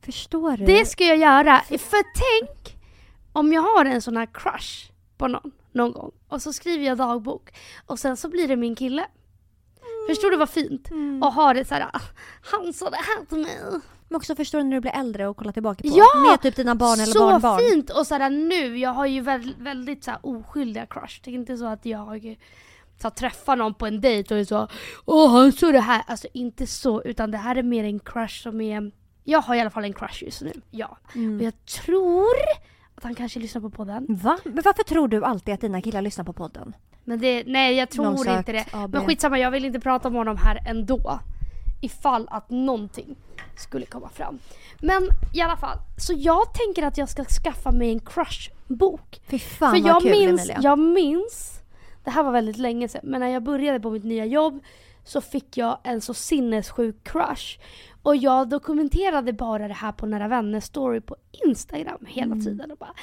[0.00, 0.64] Förstår du?
[0.64, 1.60] Det ska jag göra.
[1.60, 2.76] För tänk
[3.32, 6.10] om jag har en sån här crush på någon, någon gång.
[6.28, 7.50] Och så skriver jag dagbok.
[7.86, 9.06] Och sen så blir det min kille.
[10.08, 10.90] Förstår du vad fint?
[10.90, 11.22] Mm.
[11.22, 11.90] Och ha det så här.
[11.92, 12.00] "Ah,
[12.42, 13.58] han sa det här till mig.
[14.08, 15.88] Men också förstår du när du blir äldre och kollar tillbaka på.
[15.88, 16.30] Ja!
[16.30, 17.58] Med typ dina barn eller så barnbarn.
[17.60, 17.90] fint!
[17.90, 21.20] Och så här, nu, jag har ju väldigt, väldigt så här, oskyldiga crush.
[21.24, 22.36] Det är inte så att jag
[22.98, 24.68] så här, träffar någon på en dejt och är så
[25.04, 26.02] Åh han sa det här.
[26.06, 28.90] Alltså inte så, utan det här är mer en crush som är
[29.24, 30.52] Jag har i alla fall en crush just nu.
[30.70, 30.98] Ja.
[31.08, 31.40] Och Mm.
[31.44, 32.26] jag tror
[33.02, 34.06] att han kanske lyssnar på podden.
[34.08, 34.38] Va?
[34.44, 36.76] Men varför tror du alltid att dina killar lyssnar på podden?
[37.04, 38.64] Men det, nej jag tror Långsökt inte det.
[38.72, 38.92] AB.
[38.92, 41.20] Men skitsamma, jag vill inte prata om honom här ändå.
[41.80, 43.16] Ifall att någonting
[43.56, 44.38] skulle komma fram.
[44.80, 45.02] Men
[45.34, 49.20] i alla fall, så jag tänker att jag ska skaffa mig en crush-bok.
[49.26, 50.58] Fy fan För vad jag kul minns, Emilia.
[50.62, 51.60] jag minns,
[52.04, 54.60] det här var väldigt länge sedan, men när jag började på mitt nya jobb
[55.04, 57.58] så fick jag en så sinnessjuk crush.
[58.02, 62.44] Och jag dokumenterade bara det här på Nära Vänner story på Instagram hela Mm.
[62.44, 62.70] tiden.
[62.70, 62.94] Och bara,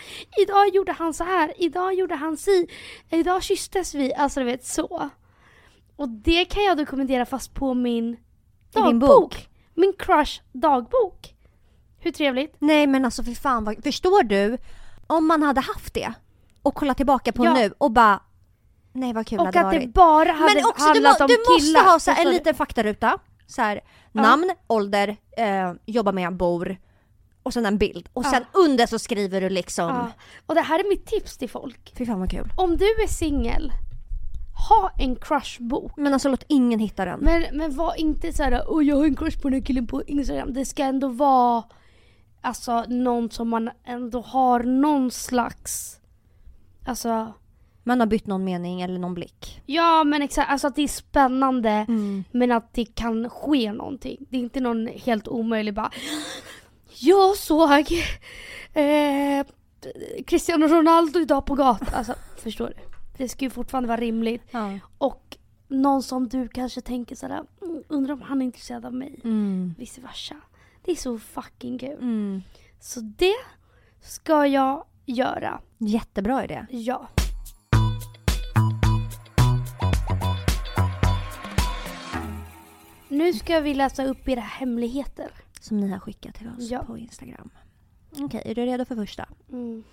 [0.42, 2.68] idag gjorde han så här, idag gjorde han si,
[3.10, 4.14] idag kysstes vi.
[4.14, 5.10] Alltså du vet så.
[5.96, 8.18] Och det kan jag dokumentera fast på min
[8.74, 9.48] dagbok.
[9.74, 11.36] Min crush dagbok.
[12.00, 12.56] Hur trevligt?
[12.60, 13.84] Nej men alltså för fan vad...
[13.84, 14.58] Förstår du?
[15.08, 16.14] Om man hade haft det
[16.62, 17.54] och kollat tillbaka på Ja.
[17.54, 18.20] nu och bara...
[18.94, 19.94] Nej vad kul Och det hade att det varit.
[19.94, 21.84] bara hade Men också du, handlat må, om du måste killar.
[21.92, 22.32] ha så en du?
[22.32, 23.20] liten faktaruta.
[23.50, 23.82] Så här,
[24.12, 26.78] namn, ålder, eh, jobbar med, bor
[27.44, 28.10] och sen en bild.
[28.14, 30.12] Och sen under så skriver du liksom, Ja.
[30.46, 31.94] Och det här är mitt tips till folk.
[31.98, 32.54] fy fan vad kul.
[32.58, 33.72] Om du är singel,
[34.70, 35.92] ha en crushbok.
[35.98, 37.20] Men alltså låt ingen hitta den.
[37.20, 39.88] Men, men var inte så här, åh jag har en crush på den här killen
[39.88, 40.54] på Instagram.
[40.54, 41.64] Det ska ändå vara
[42.42, 46.00] alltså någon som man ändå har någon slags,
[46.86, 47.34] alltså
[47.84, 49.62] Man har bytt någon mening eller någon blick.
[49.66, 52.24] ja men exakt, alltså att det är spännande Mm.
[52.32, 54.18] men att det kan ske någonting.
[54.30, 55.92] Det är inte någon helt omöjlig bara
[57.00, 57.72] Jag såg
[58.74, 59.46] eh,
[60.28, 61.88] Cristiano Ronaldo idag på gatan.
[61.94, 62.74] Alltså förstår du?
[63.18, 64.44] Det ska ju fortfarande vara rimligt.
[64.52, 64.80] Ja.
[64.98, 65.38] Och
[65.68, 69.20] någon som du kanske tänker sådär, "Mm, undrar om han är intresserad av mig.
[69.24, 69.76] Mm.
[69.78, 70.36] Vice versa.
[70.86, 71.98] Det är så fucking kul.
[72.02, 72.42] Mm.
[72.80, 73.36] Så det
[74.02, 75.62] ska jag göra.
[75.78, 76.66] Jättebra idé.
[76.70, 77.08] Ja.
[83.10, 85.32] Nu ska vi läsa upp era hemligheter.
[85.60, 86.84] Som ni har skickat till oss Ja.
[86.84, 87.50] på Instagram.
[88.20, 89.26] Okej, är du redo för första?
[89.52, 89.84] Mm.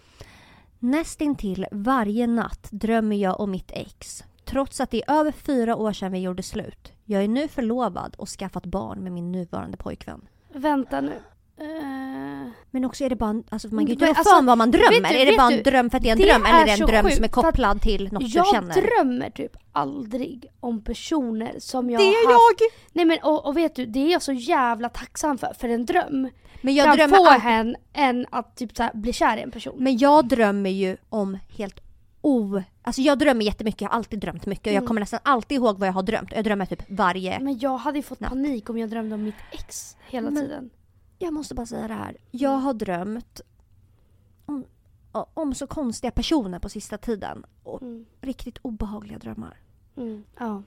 [0.78, 4.24] Nästintill varje natt drömmer jag om mitt ex.
[4.44, 6.92] Trots att det är över fyra år sedan vi gjorde slut.
[7.04, 10.28] Jag är nu förlovad och skaffat barn med min nuvarande pojkvän.
[10.52, 11.12] Vänta nu.
[11.58, 14.58] Eh, Men också är det bara en, alltså man kan ju inte rå alltså, vad
[14.58, 15.08] man drömmer.
[15.10, 16.64] du- är det bara en dröm för att det är en det dröm eller är
[16.66, 18.74] det är en dröm som är kopplad till något jag du känner?
[18.74, 22.60] drömmer typ aldrig om personer som jag Det har är haft.
[22.60, 22.68] jag!
[22.92, 25.52] Nej men och, och vet du, det är jag så jävla tacksam för.
[25.58, 26.28] För en dröm
[26.60, 27.40] Men jag, kan drömmer få all...
[27.44, 29.74] en än att typ så här, bli kär i en person.
[29.78, 31.80] Men jag drömmer ju om helt
[32.22, 32.62] o...
[32.82, 34.86] Alltså jag drömmer jättemycket, jag har alltid drömt mycket och jag Mm.
[34.86, 36.32] kommer nästan alltid ihåg vad jag har drömt.
[36.34, 37.40] Jag drömmer typ varje...
[37.40, 38.30] Men jag hade ju fått Natt.
[38.30, 40.70] panik om jag drömde om mitt ex hela Men- tiden.
[41.18, 42.16] Jag måste bara säga det här.
[42.30, 43.40] Jag har drömt
[44.46, 44.64] om,
[45.12, 47.44] om så konstiga personer på sista tiden.
[47.62, 48.06] Och Mm.
[48.20, 49.56] riktigt obehagliga drömmar.
[49.96, 50.24] Mm.
[50.38, 50.62] Ja.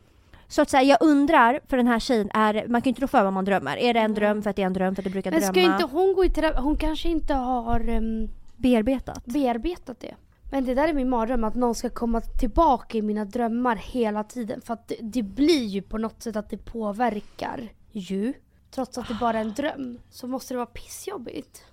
[0.48, 3.08] Så att säga, jag undrar, för den här tjejen, är, man kan ju inte rå
[3.08, 3.78] för vad man drömmer.
[3.78, 4.16] Är det en Mm.
[4.16, 5.54] dröm för att det är en dröm för att du brukar Men drömma?
[5.54, 6.62] ska inte hon gå i terapi?
[6.62, 9.26] Hon kanske inte har um, Bearbetat?
[9.26, 10.16] bearbetat det.
[10.52, 14.24] Men det där är min mardröm, att någon ska komma tillbaka i mina drömmar hela
[14.24, 14.62] tiden.
[14.62, 18.34] För att det, det blir ju på något sätt att det påverkar ju.
[18.72, 21.64] Trots att det bara är en dröm så måste det vara pissjobbigt.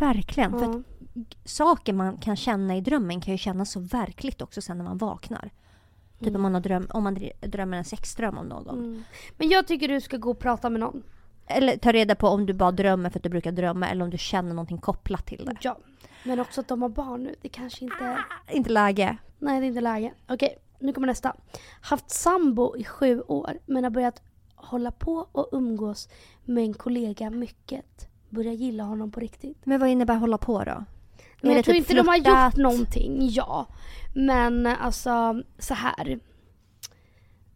[0.00, 0.50] Verkligen.
[0.58, 0.70] För Ja.
[0.70, 4.84] att saker man kan känna i drömmen kan ju kännas så verkligt också sen när
[4.84, 5.50] man vaknar.
[6.20, 8.78] Typ om man, har dröm, om man dr- drömmer en sexdröm om någon.
[8.78, 9.04] Mm.
[9.38, 11.02] Men jag tycker du ska gå och prata med någon.
[11.46, 14.10] Eller ta reda på om du bara drömmer för att du brukar drömma eller om
[14.10, 15.56] du känner någonting kopplat till det.
[15.60, 15.78] Ja.
[16.24, 17.34] Men också att de har barn nu.
[17.42, 18.24] Det kanske inte är...
[18.50, 19.16] Inte läge.
[19.38, 20.12] Nej, det är inte läge.
[20.28, 21.36] Okej, nu kommer nästa.
[21.80, 24.22] Haft sambo i sju år men har börjat
[24.64, 26.08] hålla på och umgås
[26.44, 28.08] med en kollega mycket.
[28.28, 29.58] Börjar gilla honom på riktigt.
[29.66, 30.84] Men vad innebär hålla på då?
[31.40, 32.52] Men jag tror typ inte de har flörtat?
[32.56, 33.66] gjort någonting, ja.
[34.14, 36.20] Men alltså så här.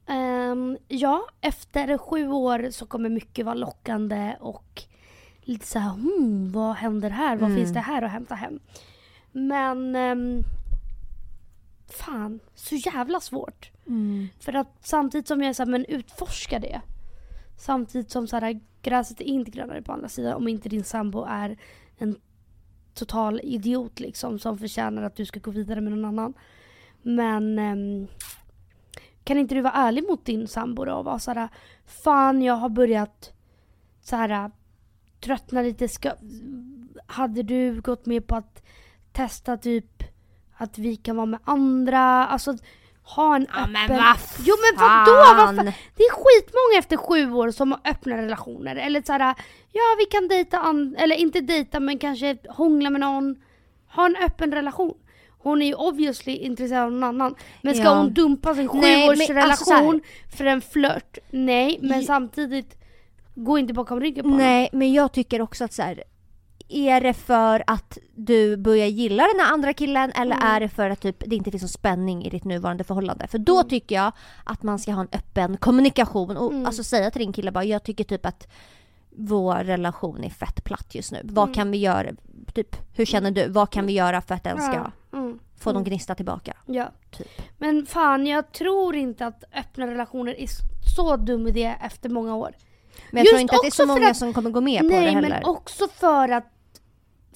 [0.07, 4.83] Ehm, ja, efter sju år så kommer mycket vara lockande och
[5.41, 7.37] lite så här, hmm, vad händer här?
[7.37, 7.57] Vad Mm.
[7.57, 8.61] finns det här att hämta hem?
[9.33, 10.43] Men ehm,
[11.91, 13.71] fan, så jävla svårt.
[13.87, 14.29] Mm.
[14.41, 16.81] För att samtidigt som jag är såhär, men utforska det.
[17.59, 21.59] Samtidigt som såhär, gräset är inte grönare på andra sidan om inte din sambo är
[21.97, 22.17] en
[22.95, 26.35] total idiot liksom som förtjänar att du ska gå vidare med någon annan.
[27.03, 28.07] Men ehm,
[29.25, 31.49] kan inte du vara ärlig mot din sambo då och vara såhär,
[31.87, 33.33] fan jag har börjat
[34.01, 34.51] såhär
[35.21, 35.89] tröttna lite.
[35.89, 36.13] Ska,
[37.07, 38.63] hade du gått med på att
[39.13, 40.03] testa typ
[40.55, 42.27] att vi kan vara med andra?
[42.27, 42.57] Alltså
[43.17, 43.73] ha en Ja, öppen...
[43.73, 45.13] men vad Jo men vadå?
[45.17, 45.57] Vad fan?
[45.57, 45.65] fan?
[45.97, 48.77] Det är skitmånga efter sju år som har öppna relationer.
[48.77, 49.35] Eller såhär,
[49.73, 53.37] ja vi kan dejta, an- eller inte dejta men kanske hångla med någon.
[53.95, 54.95] Ha en öppen relation.
[55.41, 57.35] Hon är ju obviously intresserad av någon annan.
[57.63, 57.95] Men ska Ja.
[57.99, 60.01] hon dumpa sin Nej, men sjuårsrelation alltså så här-
[60.37, 61.19] för en flört?
[61.31, 62.77] Nej, men samtidigt,
[63.35, 64.47] gå inte bakom ryggen på honom.
[64.47, 66.03] Nej, men jag tycker också att så här,
[66.69, 70.47] är det för att du börjar gilla den här andra killen eller Mm.
[70.49, 73.27] är det för att typ, det inte finns någon spänning i ditt nuvarande förhållande?
[73.29, 73.69] För då Mm.
[73.69, 74.13] tycker jag
[74.45, 76.67] att man ska ha en öppen kommunikation och Mm.
[76.67, 78.49] alltså säga till din kille bara jag tycker typ att
[79.11, 81.21] vår relation är fett platt just nu.
[81.25, 81.55] Vad Mm.
[81.55, 82.11] kan vi göra?
[82.55, 83.49] Typ, hur känner du?
[83.49, 85.85] Vad kan vi göra för att den ska mm, få någon mm.
[85.85, 86.57] gnista tillbaka?
[86.67, 86.93] Ja.
[87.11, 87.29] Typ.
[87.59, 90.49] Men fan, jag tror inte att öppna relationer är
[90.97, 92.53] så dum idé efter många år.
[93.11, 94.81] Men jag Just tror inte att det är så många att- som kommer gå med
[94.81, 95.29] på Nej, det heller.
[95.29, 96.45] men också för att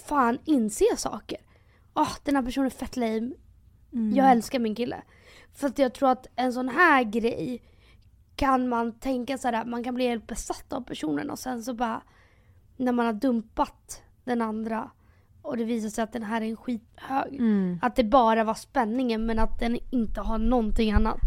[0.06, 1.38] fan inse saker.
[1.94, 3.30] Åh, den här personen är fett lame.
[3.92, 4.12] Mm.
[4.14, 5.02] Jag älskar min kille.
[5.54, 7.62] För att jag tror att en sån här grej
[8.36, 12.02] kan man tänka sådär, man kan bli helt besatt av personen och sen så bara
[12.76, 14.90] när man har dumpat den andra
[15.42, 17.34] och det visar sig att den här är en skithög.
[17.34, 17.78] Mm.
[17.82, 21.18] Att det bara var spänningen men att den inte har någonting annat.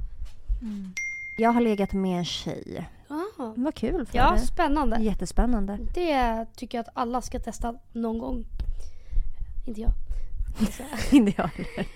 [1.38, 2.90] Jag har legat med en tjej.
[3.10, 4.48] Mm, Vad kul för Ja, dig.
[4.48, 4.98] spännande.
[5.02, 5.80] Jättespännande.
[5.94, 8.46] Det tycker jag att alla ska testa någon gång.
[9.66, 9.92] Inte jag.
[11.12, 11.88] Inte jag heller.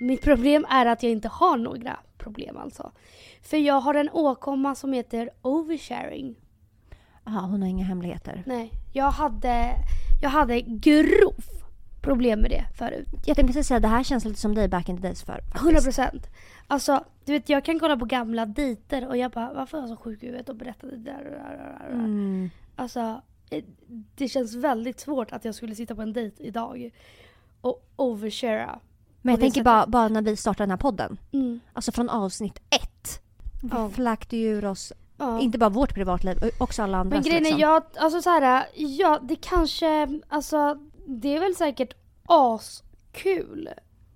[0.00, 2.92] Mitt problem är att jag inte har några problem alltså.
[3.42, 6.36] För jag har en åkomma som heter oversharing.
[7.24, 8.42] Jaha, hon har inga hemligheter.
[8.46, 9.74] Nej, jag hade,
[10.22, 11.44] jag hade grov
[12.02, 13.08] problem med det förut.
[13.12, 15.32] Jag tänkte precis säga det här känns lite som dig back in the days för.
[15.32, 15.64] faktiskt.
[15.64, 16.26] 100 procent.
[16.66, 19.90] Alltså, du vet jag kan kolla på gamla dejter och jag bara varför är jag
[19.90, 21.94] så sjuk i huvudet och berättade det där och där och.
[21.94, 22.50] Mm.
[22.76, 23.22] Alltså,
[24.14, 26.90] det känns väldigt svårt att jag skulle sitta på en dejt idag
[27.60, 28.78] och overshara.
[29.22, 31.18] Men jag tänker bara, bara när vi startade den här podden.
[31.32, 31.60] Mm.
[31.72, 33.22] Alltså från avsnitt ett.
[33.70, 33.86] Ja.
[33.86, 35.40] Vi flackade ju ur oss, Ja.
[35.40, 37.60] inte bara vårt privatliv, också alla andras Men grejen är, liksom.
[37.60, 41.94] jag, alltså så här, ja det kanske, alltså det är väl säkert
[42.26, 43.68] askul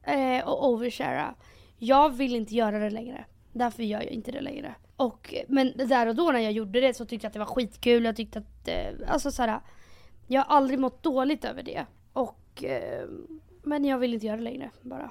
[0.03, 1.35] eh, att overshara.
[1.79, 3.25] Jag vill inte göra det längre.
[3.53, 4.75] Därför gör jag inte det längre.
[4.97, 7.47] Och, men där och då när jag gjorde det så tyckte jag att det var
[7.47, 8.05] skitkul.
[8.05, 9.61] Jag tyckte att, eh, alltså så här,
[10.27, 11.87] jag har aldrig mått dåligt över det.
[12.13, 13.09] Och, eh,
[13.63, 15.11] men jag vill inte göra det längre bara.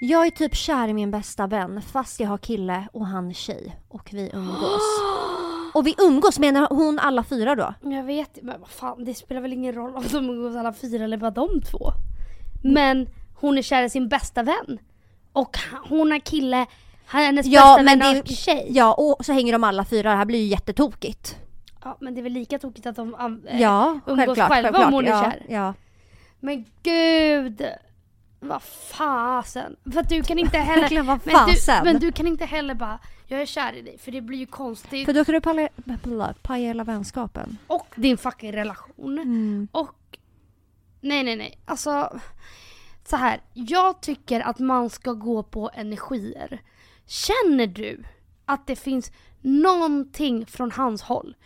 [0.00, 3.76] Jag är typ kär i min bästa vän fast jag har kille och han tjej.
[3.88, 4.82] Och vi umgås.
[5.74, 7.74] Och vi umgås, menar hon alla fyra då?
[7.82, 11.04] Jag vet men vad fan det spelar väl ingen roll om de umgås alla fyra
[11.04, 11.92] eller bara de två.
[12.64, 14.78] Men hon är kär i sin bästa vän.
[15.32, 15.56] Och
[15.88, 16.66] hon har kille,
[17.06, 18.66] hennes Ja, bästa men vän det- tjej.
[18.70, 20.10] Ja, och så hänger de alla fyra.
[20.10, 21.36] Det här blir ju jättetokigt.
[21.84, 23.14] Ja men det är väl lika tokigt att de
[23.48, 24.48] eh, Ja, umgås självklart.
[24.48, 24.86] själva självklart.
[24.86, 25.46] om hon är ja, kär.
[25.48, 25.74] Ja.
[26.40, 27.62] Men gud!
[28.40, 29.76] Vad fasen.
[29.92, 31.04] För att du kan inte heller...
[31.04, 33.98] Men, du, men du kan inte heller bara, jag är kär i dig.
[33.98, 35.06] För det blir ju konstigt.
[35.06, 35.68] För då kan du paja,
[36.42, 37.58] paja hela vänskapen.
[37.66, 39.18] Och din fucking relation.
[39.18, 39.68] Mm.
[39.72, 40.18] Och
[41.00, 41.58] nej, nej, nej.
[41.64, 42.20] Alltså
[43.04, 43.40] så här.
[43.52, 46.60] Jag tycker att man ska gå på energier.
[47.06, 48.04] Känner du
[48.44, 51.36] att det finns någonting från hans håll?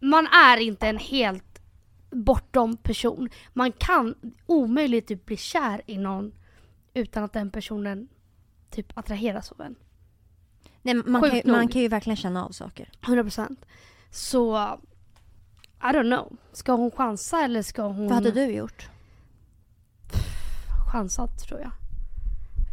[0.00, 1.62] Man är inte en helt
[2.10, 3.28] bortom person.
[3.52, 4.14] Man kan
[4.46, 6.32] omöjligt typ bli kär i någon
[6.94, 8.08] utan att den personen
[8.70, 9.76] typ attraheras av en.
[10.82, 11.56] Nej, man, kan, ju, nog.
[11.56, 12.90] man kan ju verkligen känna av saker.
[13.00, 13.56] 100%.
[14.10, 14.56] Så
[15.82, 16.36] I don't know.
[16.52, 18.04] Ska hon chansa eller ska hon...
[18.04, 18.88] Vad hade du gjort?
[20.92, 21.72] chansat tror jag.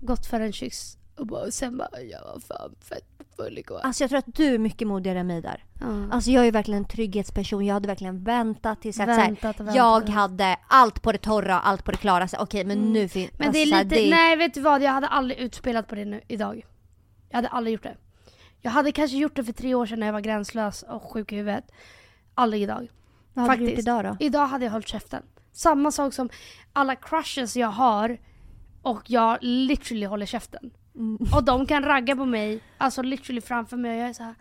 [0.02, 3.80] Gått för en kyss och bara, sen bara jag var fan fett full igår.
[3.84, 5.64] Alltså jag tror att du är mycket modigare än mig där.
[5.80, 5.86] Ja.
[6.12, 7.66] Alltså jag är verkligen en trygghetsperson.
[7.66, 11.18] Jag hade verkligen väntat tills att så här, Väntat och jag hade allt på det
[11.18, 12.28] torra och allt på det klara.
[12.28, 12.94] Så, Okej men Mm.
[12.94, 13.32] nu finns...
[13.38, 14.82] Men det är alltså, lite, nej vet du vad?
[14.82, 16.66] Jag hade aldrig utspelat på det nu idag.
[17.30, 17.96] Jag hade aldrig gjort det.
[18.62, 21.32] Jag hade kanske gjort det för tre år sedan när jag var gränslös och sjuk
[21.32, 21.72] i huvudet.
[22.34, 22.88] Aldrig idag.
[23.34, 23.88] Vad hade du gjort faktiskt.
[23.88, 24.18] idag då?
[24.20, 25.24] Idag hade jag hållit käften.
[25.54, 26.30] Samma sak som
[26.74, 28.18] alla crushes jag har
[28.82, 30.72] och jag literally håller käften.
[30.98, 31.18] Mm.
[31.36, 34.36] Och de kan ragga på mig, alltså literally framför mig och jag är så här.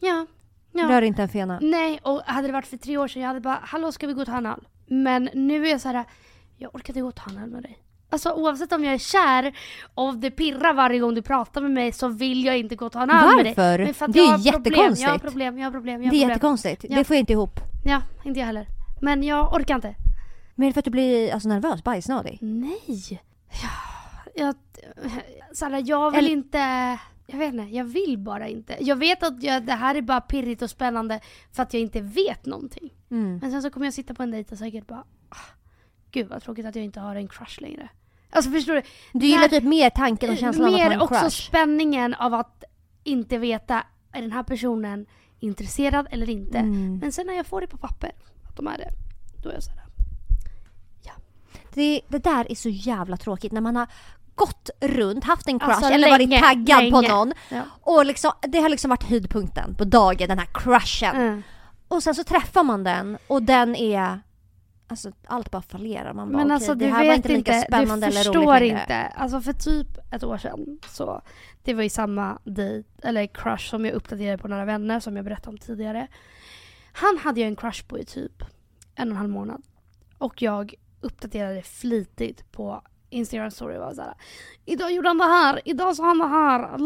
[0.00, 0.26] ja,
[0.72, 0.88] ja.
[0.88, 1.58] Rör inte en fena.
[1.62, 4.12] Nej, och hade det varit för tre år sedan jag hade bara hallå ska vi
[4.12, 4.66] gå och ta en öl?
[4.86, 6.04] Men nu är jag så här,
[6.56, 7.78] jag orkar inte gå och ta en öl med dig.
[8.10, 9.52] Alltså oavsett om jag är kär
[9.94, 12.92] och det pirrar varje gång du pratar med mig så vill jag inte gå och
[12.92, 13.54] ta en öl med dig.
[13.56, 14.08] Varför?
[14.08, 15.22] Det är jag ju har problem, jag har jättekonstigt.
[15.22, 16.30] problem, jag har problem, jag Det har är problem.
[16.30, 16.84] jättekonstigt.
[16.88, 16.96] Ja.
[16.98, 17.60] Det får jag inte ihop.
[17.84, 18.66] Ja, inte jag heller.
[19.00, 19.94] Men jag orkar inte.
[20.54, 22.38] Men är det för att du blir alltså, nervös, bajsnödig?
[22.40, 23.20] Nej.
[23.62, 23.68] Ja,
[24.34, 24.54] jag,
[25.52, 26.98] Sara, jag vill Eller- inte...
[27.26, 28.76] Jag vet inte, jag vill bara inte.
[28.80, 31.20] Jag vet att jag, det här är bara pirrigt och spännande
[31.52, 32.94] för att jag inte vet någonting.
[33.10, 33.38] Mm.
[33.38, 35.04] Men sen så kommer jag sitta på en dejt och säkert bara...
[35.28, 35.36] Ah,
[36.10, 37.88] gud vad tråkigt att jag inte har en crush längre.
[38.30, 38.82] Alltså förstår du?
[39.12, 41.46] Du gillar typ mer tanken och känslan av att ha Mer en också crush?
[41.48, 42.64] spänningen av att
[43.04, 45.06] inte veta, är den här personen
[45.40, 46.58] intresserad eller inte?
[46.58, 46.98] Mm.
[46.98, 48.12] Men sen när jag får det på papper,
[48.48, 48.90] att de är det,
[49.42, 49.80] då är jag såhär...
[51.74, 53.86] Det, det där är så jävla tråkigt när man har
[54.66, 57.14] gått runt, haft en crush Alltså, eller varit länge, taggad på länge.
[57.14, 57.32] någon.
[57.48, 57.62] Ja.
[57.80, 61.16] Och liksom, det har liksom varit höjdpunkten på dagen, den här crushen.
[61.16, 61.42] Mm.
[61.88, 64.20] Och sen så träffar man den och den är...
[64.86, 66.12] Alltså allt bara fallerar.
[66.12, 68.24] Man bara, Men okej, alltså det du här var inte lika inte, spännande du eller
[68.24, 68.80] roligt förstår längre.
[68.80, 68.96] inte.
[68.96, 71.22] Alltså för typ ett år sedan så,
[71.62, 75.24] det var ju samma dejt, eller crush som jag uppdaterade på några vänner som jag
[75.24, 76.06] berättade om tidigare.
[76.92, 78.42] Han hade jag en crush på i typ
[78.94, 79.62] en och en halv månad.
[80.18, 82.82] Och jag uppdaterade flitigt på
[83.14, 84.14] Instagram story var såhär
[84.64, 86.78] Idag gjorde han det här, idag sa han det här,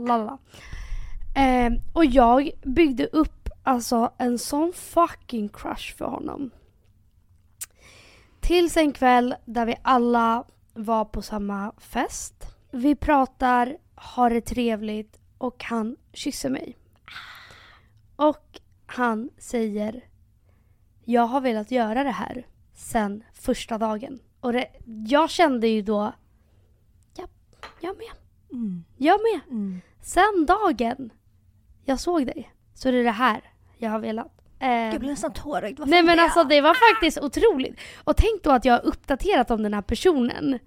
[0.00, 0.38] lalla.
[1.36, 6.50] Eh, och jag byggde upp alltså en sån fucking crush för honom.
[8.40, 12.34] Tills en kväll där vi alla var på samma fest.
[12.70, 16.76] Vi pratar, har det trevligt och han kysser mig.
[18.16, 20.04] Och han säger
[21.04, 24.18] Jag har velat göra det här sen första dagen.
[24.40, 24.66] Och det,
[25.08, 26.12] jag kände ju då
[27.16, 27.24] Ja,
[27.80, 28.10] jag med.
[28.52, 28.84] Mm.
[28.96, 29.40] Jag med.
[29.50, 29.80] Mm.
[30.02, 31.10] Sen dagen
[31.84, 33.40] jag såg dig Så det är det här
[33.78, 34.32] jag har velat.
[34.58, 35.80] Eh, Jag blir nästan tårögd.
[35.86, 36.22] Nej men det?
[36.22, 37.80] alltså det var faktiskt otroligt.
[38.04, 40.58] Och tänk då att jag har uppdaterat om den här personen.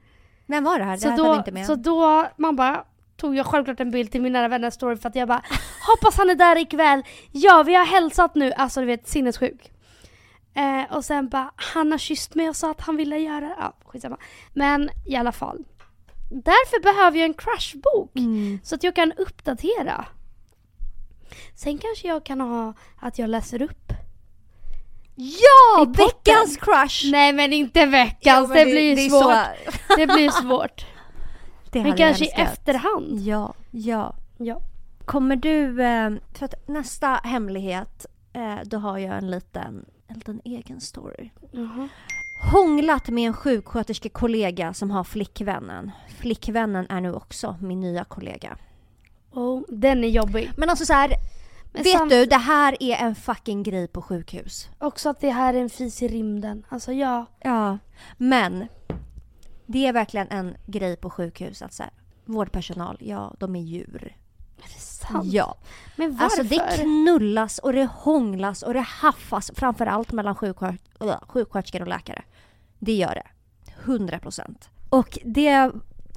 [0.46, 0.92] Vem var det här?
[0.92, 1.66] Det Så här då, inte med.
[1.66, 2.86] så då, man bara
[3.18, 5.44] tog jag självklart en bild till min nära vänners story för att jag bara
[5.88, 7.04] hoppas han är där ikväll.
[7.32, 9.72] Ja vi har hälsat nu, alltså du vet sinnessjuk.
[10.56, 13.56] Eh, och sen bara han har kysst mig och sa att han ville göra det.
[13.60, 14.18] Ja skitsamma.
[14.54, 15.64] Men i alla fall.
[16.32, 18.16] Därför behöver jag en crushbok.
[18.16, 18.60] Mm.
[18.64, 20.06] Så att jag kan uppdatera.
[21.56, 23.94] Sen kanske jag kan ha att jag läser upp.
[25.16, 25.86] Ja!
[25.86, 27.12] Veckans crush!
[27.12, 29.22] Nej men inte veckans, Ja, men det, blir är svårt.
[29.24, 30.86] så- Det blir svårt.
[31.72, 33.20] Det Men kanske i efterhand.
[33.20, 34.16] Ja, ja.
[34.38, 34.62] Ja.
[35.06, 40.42] Kommer du, eh, för att nästa hemlighet, eh, då har jag en liten, en liten
[40.46, 41.30] egen story.
[41.52, 41.90] Jaha.
[42.52, 45.92] Hånglat med en sjuksköterskekollega som har flickvännen.
[46.18, 48.58] Flickvännen är nu också min nya kollega.
[49.32, 50.52] Oh, den är jobbig.
[50.58, 51.14] Men alltså så här,
[51.74, 54.70] Men vet sam- du, det här är en fucking grej på sjukhus.
[54.80, 56.66] Också att det här är en fis i rymden.
[56.70, 57.26] Alltså ja.
[57.40, 57.78] Ja,
[58.18, 58.68] men
[59.66, 61.92] det är verkligen en grej på sjukhus att så här,
[62.26, 64.16] vårdpersonal, ja, de är djur.
[64.64, 65.26] Är det sant?
[65.26, 65.58] Ja.
[65.96, 66.24] Men varför?
[66.24, 70.82] Alltså det knullas och det hånglas och det haffas framförallt mellan sjuksköt
[71.28, 72.24] sjuksköterskor och läkare.
[72.80, 73.28] Det gör det.
[73.86, 74.70] 100 procent.
[74.90, 75.72] Och det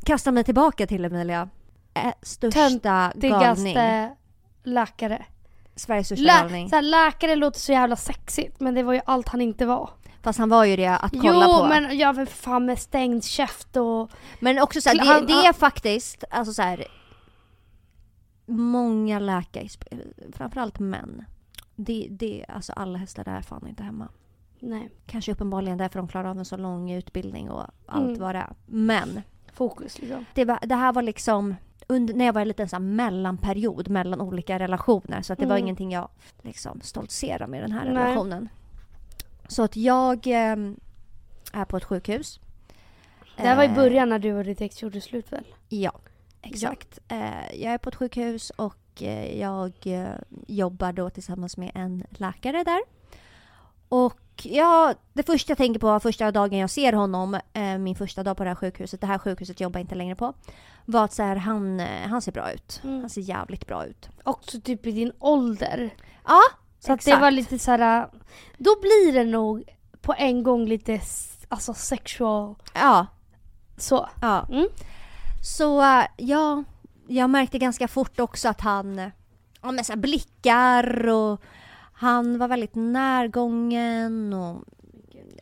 [0.05, 1.49] kastar mig tillbaka till Emilia.
[1.95, 3.21] Äh, största galning.
[3.21, 4.17] Diggaste
[4.65, 5.25] läkare.
[5.77, 6.69] Sveriges största Lä- galning.
[6.69, 9.91] så här, läkare låter så jävla sexigt men det var ju allt han inte var.
[10.23, 11.67] Fast han var ju det att kolla jo på.
[11.67, 14.11] Men, men jag vill fan med stängd käft och...
[14.63, 16.87] också så här, Han- det, det är faktiskt, alltså så här,
[18.47, 19.69] Många läkare,
[20.33, 21.25] framförallt män.
[21.77, 24.09] Det, det, alltså alla hästar är fan inte hemma.
[24.61, 28.21] Nej, Kanske uppenbarligen därför de klarar av en så lång utbildning och allt Mm.
[28.21, 28.55] vad det är.
[28.67, 30.25] Men fokus liksom.
[30.35, 31.55] det, var, det här var liksom
[31.87, 35.23] under, när jag var i en liten så mellanperiod mellan olika relationer.
[35.23, 35.65] Så att det var Mm.
[35.65, 36.09] ingenting jag
[36.43, 37.95] liksom stoltserade med den här Nej.
[37.95, 38.49] relationen.
[39.49, 40.57] Så att jag eh,
[41.53, 42.41] är på ett sjukhus.
[43.37, 45.45] Det här var i Eh, början när du och ditt ex gjorde slut väl?
[45.69, 45.93] Ja,
[46.53, 46.99] exakt.
[47.09, 50.09] Eh, jag är på ett sjukhus och eh, jag eh,
[50.47, 52.81] jobbar då tillsammans med en läkare där.
[53.89, 57.41] Och ja, det första jag tänker på första dagen jag ser honom,
[57.79, 60.35] min första dag på det här sjukhuset, det här sjukhuset jobbar jag inte längre på,
[60.85, 62.81] var att så här, han, han ser bra ut.
[62.85, 63.01] Mm.
[63.01, 64.09] Han ser jävligt bra ut.
[64.25, 65.95] Också typ i din ålder.
[66.27, 66.41] Ja,
[66.79, 67.21] Så att det exakt.
[67.21, 68.09] var lite så här.
[68.59, 69.65] Då blir det nog
[70.01, 71.01] på en gång lite
[71.49, 73.07] alltså sexual Ja,
[73.77, 74.09] så.
[74.21, 74.47] ja.
[74.51, 74.67] Mm.
[75.47, 75.83] Så
[76.17, 76.65] ja,
[77.07, 79.11] jag märkte ganska fort också att han,
[79.63, 81.41] ja men så här blickar och
[81.93, 84.65] han var väldigt närgången och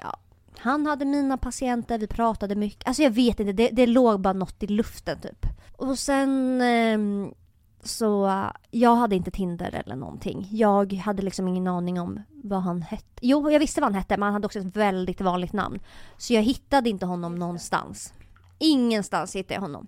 [0.00, 0.16] ja,
[0.58, 2.88] han hade mina patienter, vi pratade mycket.
[2.88, 5.46] Alltså jag vet inte, det, det låg bara något i luften typ.
[5.76, 7.34] Och sen ehm,
[7.82, 10.48] så, jag hade inte Tinder eller någonting.
[10.50, 13.20] Jag hade liksom ingen aning om vad han hette.
[13.20, 15.80] Jo, jag visste vad han hette men han hade också ett väldigt vanligt namn.
[16.16, 18.12] Så jag hittade inte honom någonstans.
[18.58, 19.86] Ingenstans hittade jag honom.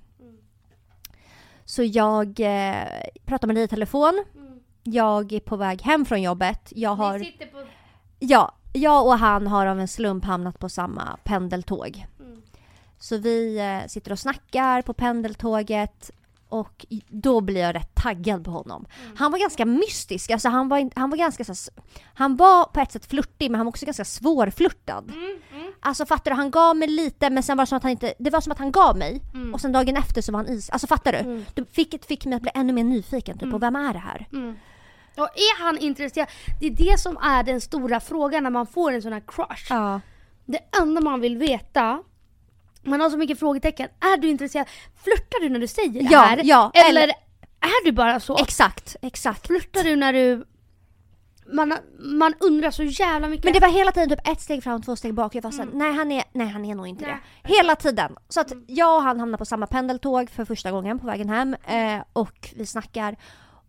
[1.67, 2.85] Så jag eh,
[3.25, 4.25] pratar med dig i telefon.
[4.83, 6.73] Jag är på väg hem från jobbet.
[6.77, 7.19] Jag har...
[7.19, 7.65] sitter på...
[8.19, 12.07] Ja, jag och han har av en slump hamnat på samma pendeltåg.
[12.21, 12.43] Mm.
[12.99, 16.11] Så vi eh, sitter och snackar på pendeltåget
[16.57, 18.87] och då blir jag rätt taggad på honom.
[19.05, 19.17] Mm.
[19.17, 21.71] Han var ganska mystisk, alltså han var, han var ganska så,
[22.15, 25.11] Han var på ett sätt flörtig men han var också ganska svårflörtad.
[25.11, 26.37] Mm, mm, Alltså fattar du?
[26.37, 28.15] Han gav mig lite men sen var det som att han inte...
[28.19, 29.55] Det var som att han gav mig mm.
[29.55, 30.71] och sen dagen efter så var han is.
[30.71, 31.19] Alltså fattar du?
[31.19, 31.45] Mm.
[31.55, 33.53] Du fick, fick mig att bli ännu mer nyfiken typ Mm.
[33.53, 34.29] på vem är det här?
[34.33, 34.57] Mm.
[35.17, 36.29] Och är han intresserad?
[36.61, 39.67] Det är det som är den stora frågan när man får en sån här crush.
[39.71, 40.01] Ja.
[40.45, 42.03] Det enda man vill veta,
[42.87, 43.89] man har så mycket frågetecken.
[44.01, 44.67] Är du intresserad?
[45.05, 46.41] Flörtar du när du säger det Ja, här?
[46.45, 47.15] ja, Eller, eller-
[47.61, 48.39] är du bara så?
[48.39, 49.47] Exakt, exakt.
[49.47, 50.47] Flörtar du när du...
[51.53, 53.45] Man, man undrar så jävla mycket.
[53.45, 55.35] Men det var hela tiden typ ett steg fram, två steg bak.
[55.35, 55.79] Jag var såhär, Mm.
[55.79, 57.17] nej han är, nej han är nog inte Nej.
[57.43, 57.49] det.
[57.57, 58.17] Hela tiden.
[58.29, 61.57] Så att jag och han hamnar på samma pendeltåg för första gången på vägen hem.
[61.67, 63.17] Eh, och vi snackar.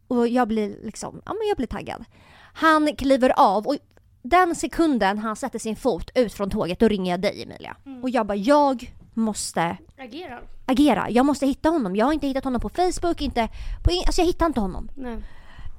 [0.07, 2.05] Och jag blir liksom, ja men jag blir taggad.
[2.53, 3.75] Han kliver av och
[4.21, 7.75] den sekunden han sätter sin fot ut från tåget då ringer jag dig Emilia.
[7.85, 8.03] Mm.
[8.03, 10.41] Och jag bara, jag måste Agerar.
[10.65, 11.09] agera.
[11.09, 11.95] Jag måste hitta honom.
[11.95, 13.49] Jag har inte hittat honom på Facebook, inte
[13.83, 14.89] på, in- alltså jag hittar inte honom.
[14.95, 15.17] Nej.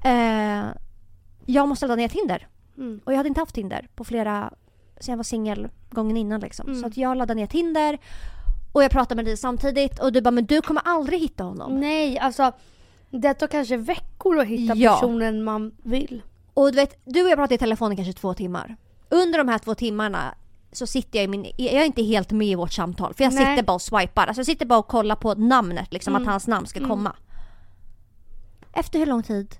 [0.03, 0.65] Eh,
[1.45, 2.47] jag måste ladda ner Tinder.
[2.77, 2.99] Mm.
[3.05, 4.53] Och jag hade inte haft Tinder på flera,
[4.99, 6.67] sen jag var singel gången innan liksom.
[6.67, 6.81] Mm.
[6.81, 7.97] Så att jag laddade ner Tinder
[8.71, 11.79] och jag pratade med dig samtidigt och du bara men du kommer aldrig hitta honom.
[11.79, 12.51] Nej, alltså
[13.09, 14.93] det tar kanske veckor att hitta Ja.
[14.95, 16.21] personen man vill.
[16.53, 18.75] Och du vet, du och jag pratade i telefon i kanske två timmar.
[19.09, 20.35] Under de här två timmarna
[20.71, 23.33] så sitter jag i min, jag är inte helt med i vårt samtal för jag
[23.33, 23.45] Nej.
[23.55, 24.27] sitter bara och swipar.
[24.27, 26.21] Alltså jag sitter bara och kollar på namnet liksom Mm.
[26.27, 26.89] att hans namn ska Mm.
[26.89, 27.15] komma.
[28.73, 29.55] Efter hur lång tid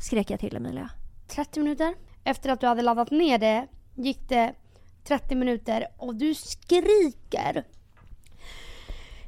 [0.00, 0.90] Skrek jag till Emilia.
[1.28, 1.94] 30 minuter.
[2.24, 4.54] Efter att du hade laddat ner det gick det
[5.04, 7.64] 30 minuter och du skriker.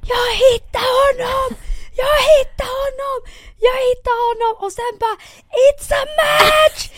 [0.01, 1.57] Jag hittade honom!
[2.03, 3.17] Jag hittade honom!
[3.67, 4.53] Jag hittade honom!
[4.65, 5.17] Och sen bara
[5.65, 6.89] It's a match!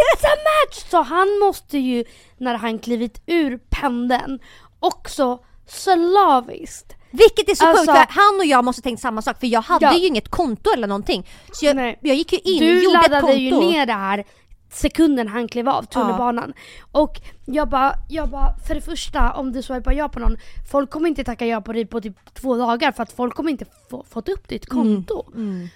[0.00, 0.76] It's a match!
[0.90, 2.04] Så han måste ju,
[2.38, 4.38] när han klivit ur pendeln,
[4.80, 5.38] också
[5.68, 9.46] slaviskt Vilket är så Alltså- sjukt för han och jag måste tänkt samma sak för
[9.46, 9.94] jag hade Ja.
[9.94, 11.28] ju inget konto eller någonting.
[11.52, 13.36] Så jag, jag gick ju in, Du gjorde ett laddade konto.
[13.38, 14.24] ju ner det här
[14.70, 16.52] sekunden han klev av tunnelbanan.
[16.92, 20.36] Och jag bara, jag bara, för det första om du swipar ja på någon,
[20.70, 23.50] folk kommer inte tacka ja på dig på typ två dagar för att folk kommer
[23.50, 25.24] inte få, fått upp ditt konto.
[25.34, 25.68] Mm.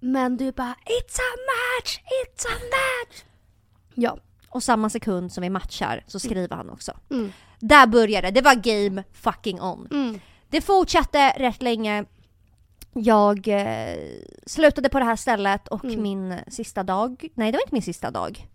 [0.00, 1.98] Men du bara It's a match!
[1.98, 3.22] It's a match!
[3.94, 4.18] Ja.
[4.48, 6.92] Och samma sekund som vi matchar så skriver han också.
[7.10, 7.32] Mm.
[7.58, 9.88] Där började det, det var game fucking on.
[9.90, 10.20] Mm.
[10.50, 12.04] Det fortsatte rätt länge.
[12.94, 13.96] Jag eh,
[14.46, 16.02] slutade på det här stället och Mm.
[16.02, 18.48] min sista dag, nej det var inte min sista dag,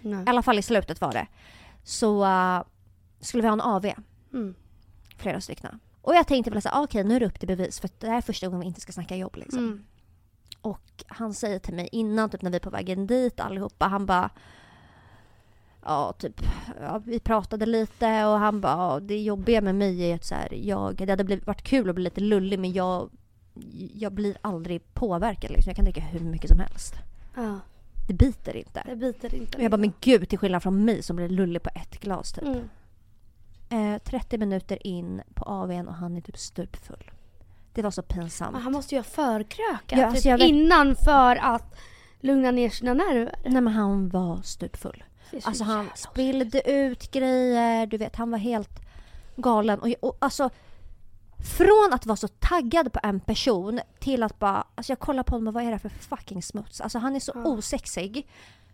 [0.00, 0.24] Nej.
[0.26, 1.26] i alla fall i slutet var det,
[1.82, 2.62] så eh,
[3.20, 3.86] skulle vi ha en AV,
[4.32, 4.54] Mm.
[5.16, 5.80] flera stycken.
[6.02, 8.06] Och jag tänkte väl såhär, ah, okej nu är det upp till bevis för det
[8.08, 9.58] här är första gången vi inte ska snacka jobb liksom.
[9.58, 9.84] Mm.
[10.60, 14.06] Och han säger till mig innan, typ när vi är på vägen dit allihopa, han
[14.06, 14.30] bara
[15.84, 16.40] Ja, typ,
[16.80, 20.34] ja, vi pratade lite och han bara, ja, det jobbiga med mig är att så
[20.34, 23.10] här, jag, det hade blivit, varit kul att bli lite lullig men jag,
[23.94, 25.70] jag blir aldrig påverkad liksom.
[25.70, 26.94] Jag kan dricka hur mycket som helst.
[27.36, 27.60] Ja,
[28.08, 28.82] Det biter inte.
[28.86, 29.58] det biter inte.
[29.58, 32.32] Och jag bara, men gud till skillnad från mig som blir lullig på ett glas
[32.32, 32.44] typ.
[32.44, 32.68] Mm.
[33.94, 37.10] Eh, 30 minuter in på AWn och han är typ stupfull.
[37.72, 38.52] Det var så pinsamt.
[38.52, 41.74] Men han måste ju ha förkrökat Ja, alltså typ vet- innan för att
[42.20, 43.34] lugna ner sina nerver.
[43.44, 45.04] Nej men han var stupfull.
[45.44, 48.80] Alltså han spillde ut grejer, du vet han var helt
[49.36, 49.78] galen.
[49.78, 50.50] Och, och alltså
[51.44, 55.34] från att vara så taggad på en person till att bara, alltså jag kollar på
[55.34, 56.80] honom och vad är det för fucking smuts?
[56.80, 57.44] Alltså han är så Ja.
[57.44, 58.26] osexig.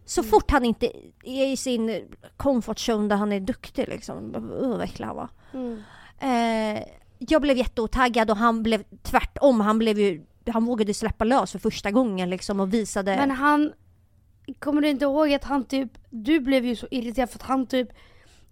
[0.06, 0.30] Så Mm.
[0.30, 0.86] fort han inte
[1.24, 4.32] är i sin comfort zone där han är duktig liksom.
[4.60, 5.28] Vad äcklig han var.
[5.52, 5.82] Mm.
[6.18, 6.82] Eh,
[7.18, 9.60] jag blev jätteotaggad och han blev tvärtom.
[9.60, 13.16] Han blev ju, han vågade släppa lös för första gången liksom och visade...
[13.16, 13.72] Men han,
[14.58, 17.66] kommer du inte ihåg att han typ, du blev ju så irriterad för att han
[17.66, 17.88] typ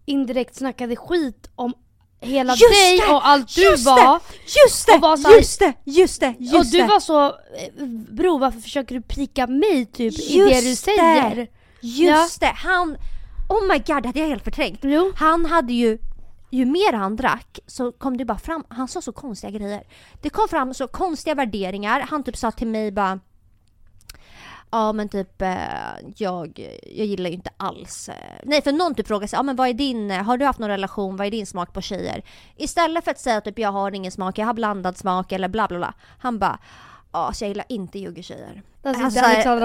[0.04, 1.74] indirekt snackade skit om
[2.22, 3.12] hela Just dig det!
[3.12, 4.20] och allt du Just var.
[4.66, 4.92] Just det!
[4.94, 5.72] och var så här- just det!
[5.84, 6.34] Just det!
[6.38, 6.86] Just och du det!
[6.86, 10.76] var så, eh, bro varför försöker du pika mig typ i Just det du det!
[10.76, 11.48] säger?
[11.80, 12.52] Just det!
[12.56, 12.96] Han...
[13.48, 14.80] Oh my god, det hade jag helt förträngt.
[14.82, 15.12] Jo.
[15.16, 15.98] Han hade ju...
[16.54, 19.82] Ju mer han drack så kom det bara fram, han sa så konstiga grejer.
[20.22, 22.00] Det kom fram så konstiga värderingar.
[22.10, 23.20] Han typ sa till mig bara
[24.72, 25.56] Ja men typ eh,
[26.16, 28.08] jag, jag gillar ju inte alls...
[28.08, 30.44] eh, Nej för någon typ frågade sig, ja men vad är din, eh, har du
[30.44, 32.22] haft någon relation, vad är din smak på tjejer?
[32.56, 35.68] Istället för att säga typ jag har ingen smak, jag har blandad smak eller bla
[35.68, 35.94] bla bla.
[36.18, 36.58] Han bara,
[37.12, 38.62] ja så jag gillar inte juggetjejer.
[38.84, 39.20] Alltså,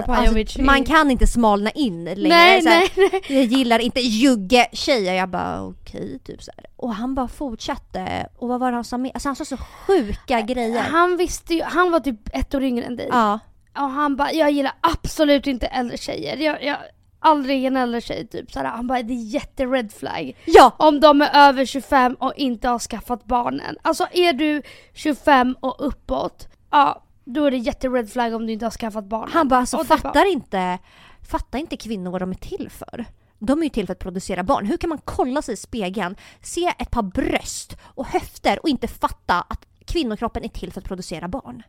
[0.06, 0.48] Pajovic.
[0.48, 2.28] alltså, man kan inte smalna in längre.
[2.30, 3.22] nej, nej, nej.
[3.28, 5.14] jag gillar inte jugge-tjejer.
[5.14, 6.66] Jag bara okej, typ så här.
[6.76, 8.28] Och han bara fortsatte.
[8.38, 9.12] Och vad var det han sa mer?
[9.14, 10.82] Alltså han sa så sjuka grejer.
[10.82, 13.08] Han visste ju, han var typ ett år yngre än dig.
[13.12, 13.40] Ja.
[13.78, 16.38] Och han bara, jag gillar absolut inte äldre tjejer.
[16.38, 16.78] Jag, jag,
[17.20, 18.52] aldrig en äldre tjej typ.
[18.52, 20.38] Såhär, han bara, det är jätte red flag.
[20.46, 20.76] Ja!
[20.80, 23.78] Om de är över 25 och inte har skaffat barnen.
[23.82, 24.62] Alltså är du
[24.94, 29.06] 25 och uppåt, ja då är det jätte red flag om du inte har skaffat
[29.06, 29.32] barnen.
[29.32, 30.80] Han bara alltså Och fattar inte,
[31.22, 33.06] fattar inte kvinnor vad de är till för?
[33.40, 34.66] De är ju till för att producera barn.
[34.66, 38.88] Hur kan man kolla sig i spegeln, se ett par bröst och höfter och inte
[38.88, 41.64] fatta att kvinnokroppen är till för att producera barn?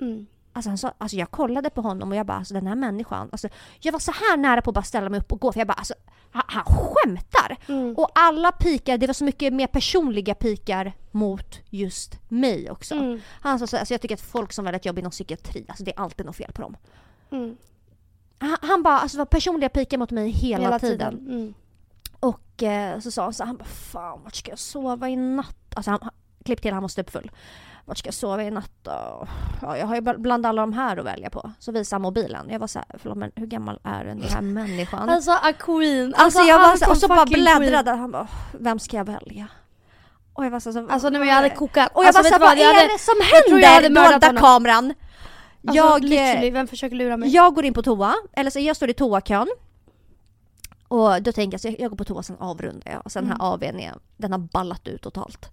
[0.00, 0.26] Mm.
[0.52, 3.28] Alltså, han sa, alltså jag kollade på honom och jag bara alltså den här människan,
[3.32, 3.48] alltså,
[3.80, 5.68] jag var så här nära på att bara ställa mig upp och gå för jag
[5.68, 5.94] bara alltså
[6.32, 7.56] han, han skämtar!
[7.68, 7.94] Mm.
[7.96, 12.94] Och alla pikar, det var så mycket mer personliga pikar mot just mig också.
[12.94, 13.20] Mm.
[13.40, 15.84] Han sa så, alltså jag tycker att folk som väljer ett jobb inom psykiatri, alltså
[15.84, 16.76] det är alltid något fel på dem.
[17.30, 17.56] Mm.
[18.38, 21.14] Han, han bara, alltså det var personliga pikar mot mig hela, tiden.
[21.14, 21.54] Mm.
[22.20, 25.74] Och eh, så sa han så han bara fan vart ska jag sova i natt?
[25.74, 26.12] Alltså han, han
[26.44, 27.30] klipp till han var stupfull.
[27.84, 29.26] Vart ska jag sova i natt då?
[29.62, 31.52] Ja, jag har ju bland alla de här att välja på.
[31.58, 32.46] Så visade han mobilen.
[32.50, 35.08] Jag var så här, förlåt men hur gammal är den här människan?
[35.08, 36.14] Alltså a queen.
[36.16, 37.58] Alltså jag var så, och så bara fucking queen.
[37.60, 38.28] bläddrade han bara,
[38.60, 39.46] vem ska jag välja?
[40.34, 41.90] Och jag var så, så Alltså nej, men jag hade kokat.
[41.94, 43.14] Och jag alltså, var så du vad jag är hade, det som
[43.48, 43.90] tror jag händer?
[43.90, 44.94] mördat Dolda kameran.
[45.66, 47.28] alltså, jag, literally, vem försöker lura mig?
[47.30, 49.48] jag går in på toa, eller så jag står i toakön.
[50.88, 53.02] Och då tänker jag, så jag, jag går på toa sen avrundar jag.
[53.04, 53.36] Och sen Mm.
[53.40, 53.80] här AWn
[54.16, 55.50] den har ballat ut totalt.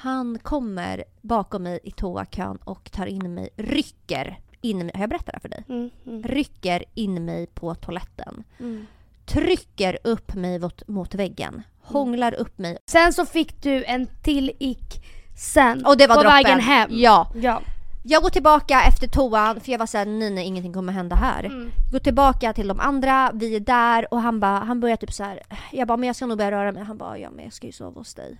[0.00, 5.10] Han kommer bakom mig i toakön och tar in mig, rycker in mig, har jag
[5.10, 5.64] berättat det här för dig?
[5.68, 8.44] Mm, mm, Rycker in mig på toaletten.
[8.58, 8.86] mm.
[9.26, 11.62] Trycker upp mig mot, mot väggen.
[11.82, 12.78] Hånglar upp mig.
[12.86, 15.04] Sen så fick du en till ick
[15.36, 15.86] sen.
[15.86, 16.44] Och det var på droppen.
[16.44, 16.90] vägen hem.
[16.92, 17.32] Ja.
[17.34, 17.62] ja.
[18.04, 21.44] Jag går tillbaka efter toan för jag var såhär nej nej ingenting kommer hända här.
[21.44, 21.70] Mm.
[21.92, 25.24] Går tillbaka till de andra, vi är där och han bara, han börjar typ så
[25.24, 25.42] här.
[25.72, 26.82] Jag bara men jag ska nog börja röra mig.
[26.82, 28.38] Han bara ja men jag ska ju sova hos dig.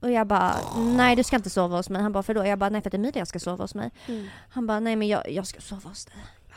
[0.00, 2.02] Och jag bara nej du ska inte sova hos mig.
[2.02, 2.46] Han bara för då?
[2.46, 3.90] Jag bara nej för att Emilia ska sova hos mig.
[4.06, 4.26] Mm.
[4.50, 6.14] Han bara nej men jag, jag ska sova hos dig.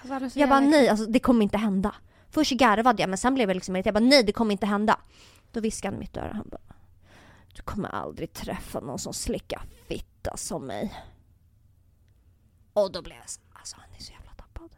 [0.10, 1.96] Alltså, Jag bara nej alltså det kommer inte hända.
[2.30, 3.96] Först garvade jag men sen blev jag liksom irriterad.
[3.96, 5.00] Jag bara nej det kommer inte hända.
[5.52, 6.34] Då viskade han mitt öra.
[6.34, 6.62] Han bara
[7.56, 10.94] du kommer aldrig träffa någon som slickar fitta som mig.
[12.74, 14.70] Och då blev jag så, alltså han är så jävla tappad.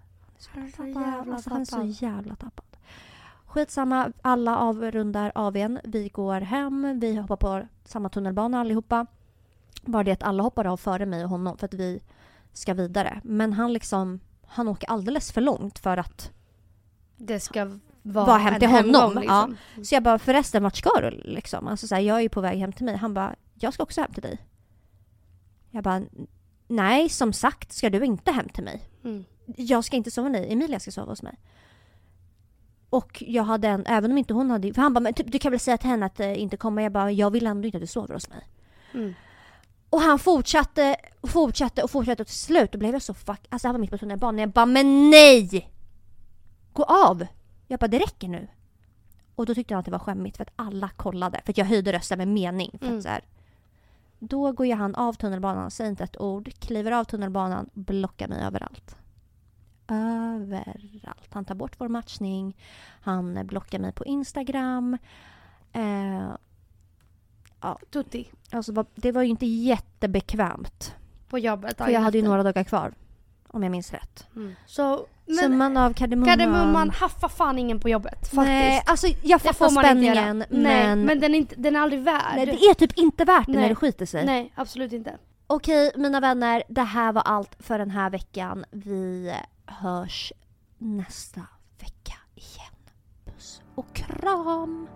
[0.50, 1.34] Han är så jävla tappad.
[1.34, 2.63] Alltså, han är så jävla tappad.
[3.54, 5.80] Skitsamma, alla avrundar AWn.
[5.84, 9.06] Vi går hem, vi hoppar på samma tunnelbana allihopa.
[9.82, 12.02] Bara det att alla hoppar av före mig och honom för att vi
[12.54, 13.22] ska vidare.
[13.24, 16.32] Men han liksom, han åker alldeles för långt för att
[17.18, 19.58] Det ska vara Var hem till honom, hemgång, liksom.
[19.86, 21.68] Så jag bara, förresten vart ska du liksom?
[21.68, 22.96] Alltså så här, jag är ju på väg hem till mig.
[22.96, 24.38] Han bara, jag ska också hem till dig.
[25.72, 26.02] Jag bara,
[26.68, 28.82] nej som sagt ska du inte hem till mig.
[29.04, 29.26] Mm.
[29.46, 31.38] Jag ska inte sova med dig, Emilia ska sova hos mig.
[32.94, 35.40] Och jag hade en, även om inte hon hade, för han bara, men typ, du
[35.40, 36.84] kan väl säga till henne att eh, inte komma.
[36.84, 38.48] Jag bara, jag vill ändå inte att du sover hos mig.
[38.94, 39.14] Mm.
[39.90, 43.40] Och han fortsatte, och fortsatte och fortsatte och till slut då blev jag så fuck,
[43.50, 44.40] alltså han var mitt på tunnelbanan.
[44.40, 45.70] Jag bara, men nej!
[46.74, 47.26] Gå av!
[47.68, 48.48] Jag bara, det räcker nu.
[49.36, 51.42] Och då tyckte han att det var skämmigt för att alla kollade.
[51.46, 52.72] För att jag höjde rösten med mening.
[52.80, 52.98] För Mm.
[52.98, 53.22] att så här,
[54.20, 58.44] då går ju han av tunnelbanan, säger inte ett ord, kliver av tunnelbanan, blockar mig
[58.44, 58.96] överallt.
[59.88, 61.30] Överallt.
[61.34, 62.58] Han tar bort vår matchning,
[63.02, 64.98] han blockar mig på Instagram.
[65.74, 66.36] Eh,
[67.92, 68.32] Tutti.
[68.52, 70.96] alltså, det var ju inte jättebekvämt.
[71.30, 71.78] På jobbet.
[71.78, 72.94] För jag hade ju några dagar kvar.
[73.48, 74.28] Om jag minns rätt.
[74.36, 74.56] Mm.
[74.66, 76.30] Så, men Summan av kardemumman.
[76.30, 78.20] kardemumman haffar fan ingen på jobbet.
[78.20, 78.36] Faktiskt.
[78.36, 82.02] Nej, alltså jag fattar inte spänningen men, Nej, men den är, inte, den är aldrig
[82.02, 82.34] värd.
[82.36, 83.70] nej, det är typ inte värt det när Nej.
[83.70, 84.26] det skiter sig.
[84.26, 85.18] Nej, absolut inte.
[85.48, 88.66] Okej mina vänner, det här var allt för den här veckan.
[88.72, 89.34] Vi
[89.80, 90.34] hörs
[90.78, 91.42] nästa
[91.80, 92.76] vecka igen.
[93.26, 94.88] Puss och kram!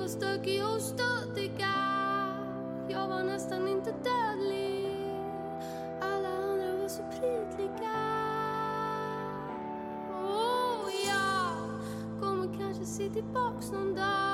[0.00, 1.74] Var stökig och stötiga
[2.88, 4.96] Jag var nästan inte dödlig
[6.00, 8.00] Alla andra var så prydliga
[10.08, 11.80] Och jag
[12.20, 14.29] kommer kanske se tillbaks någon dag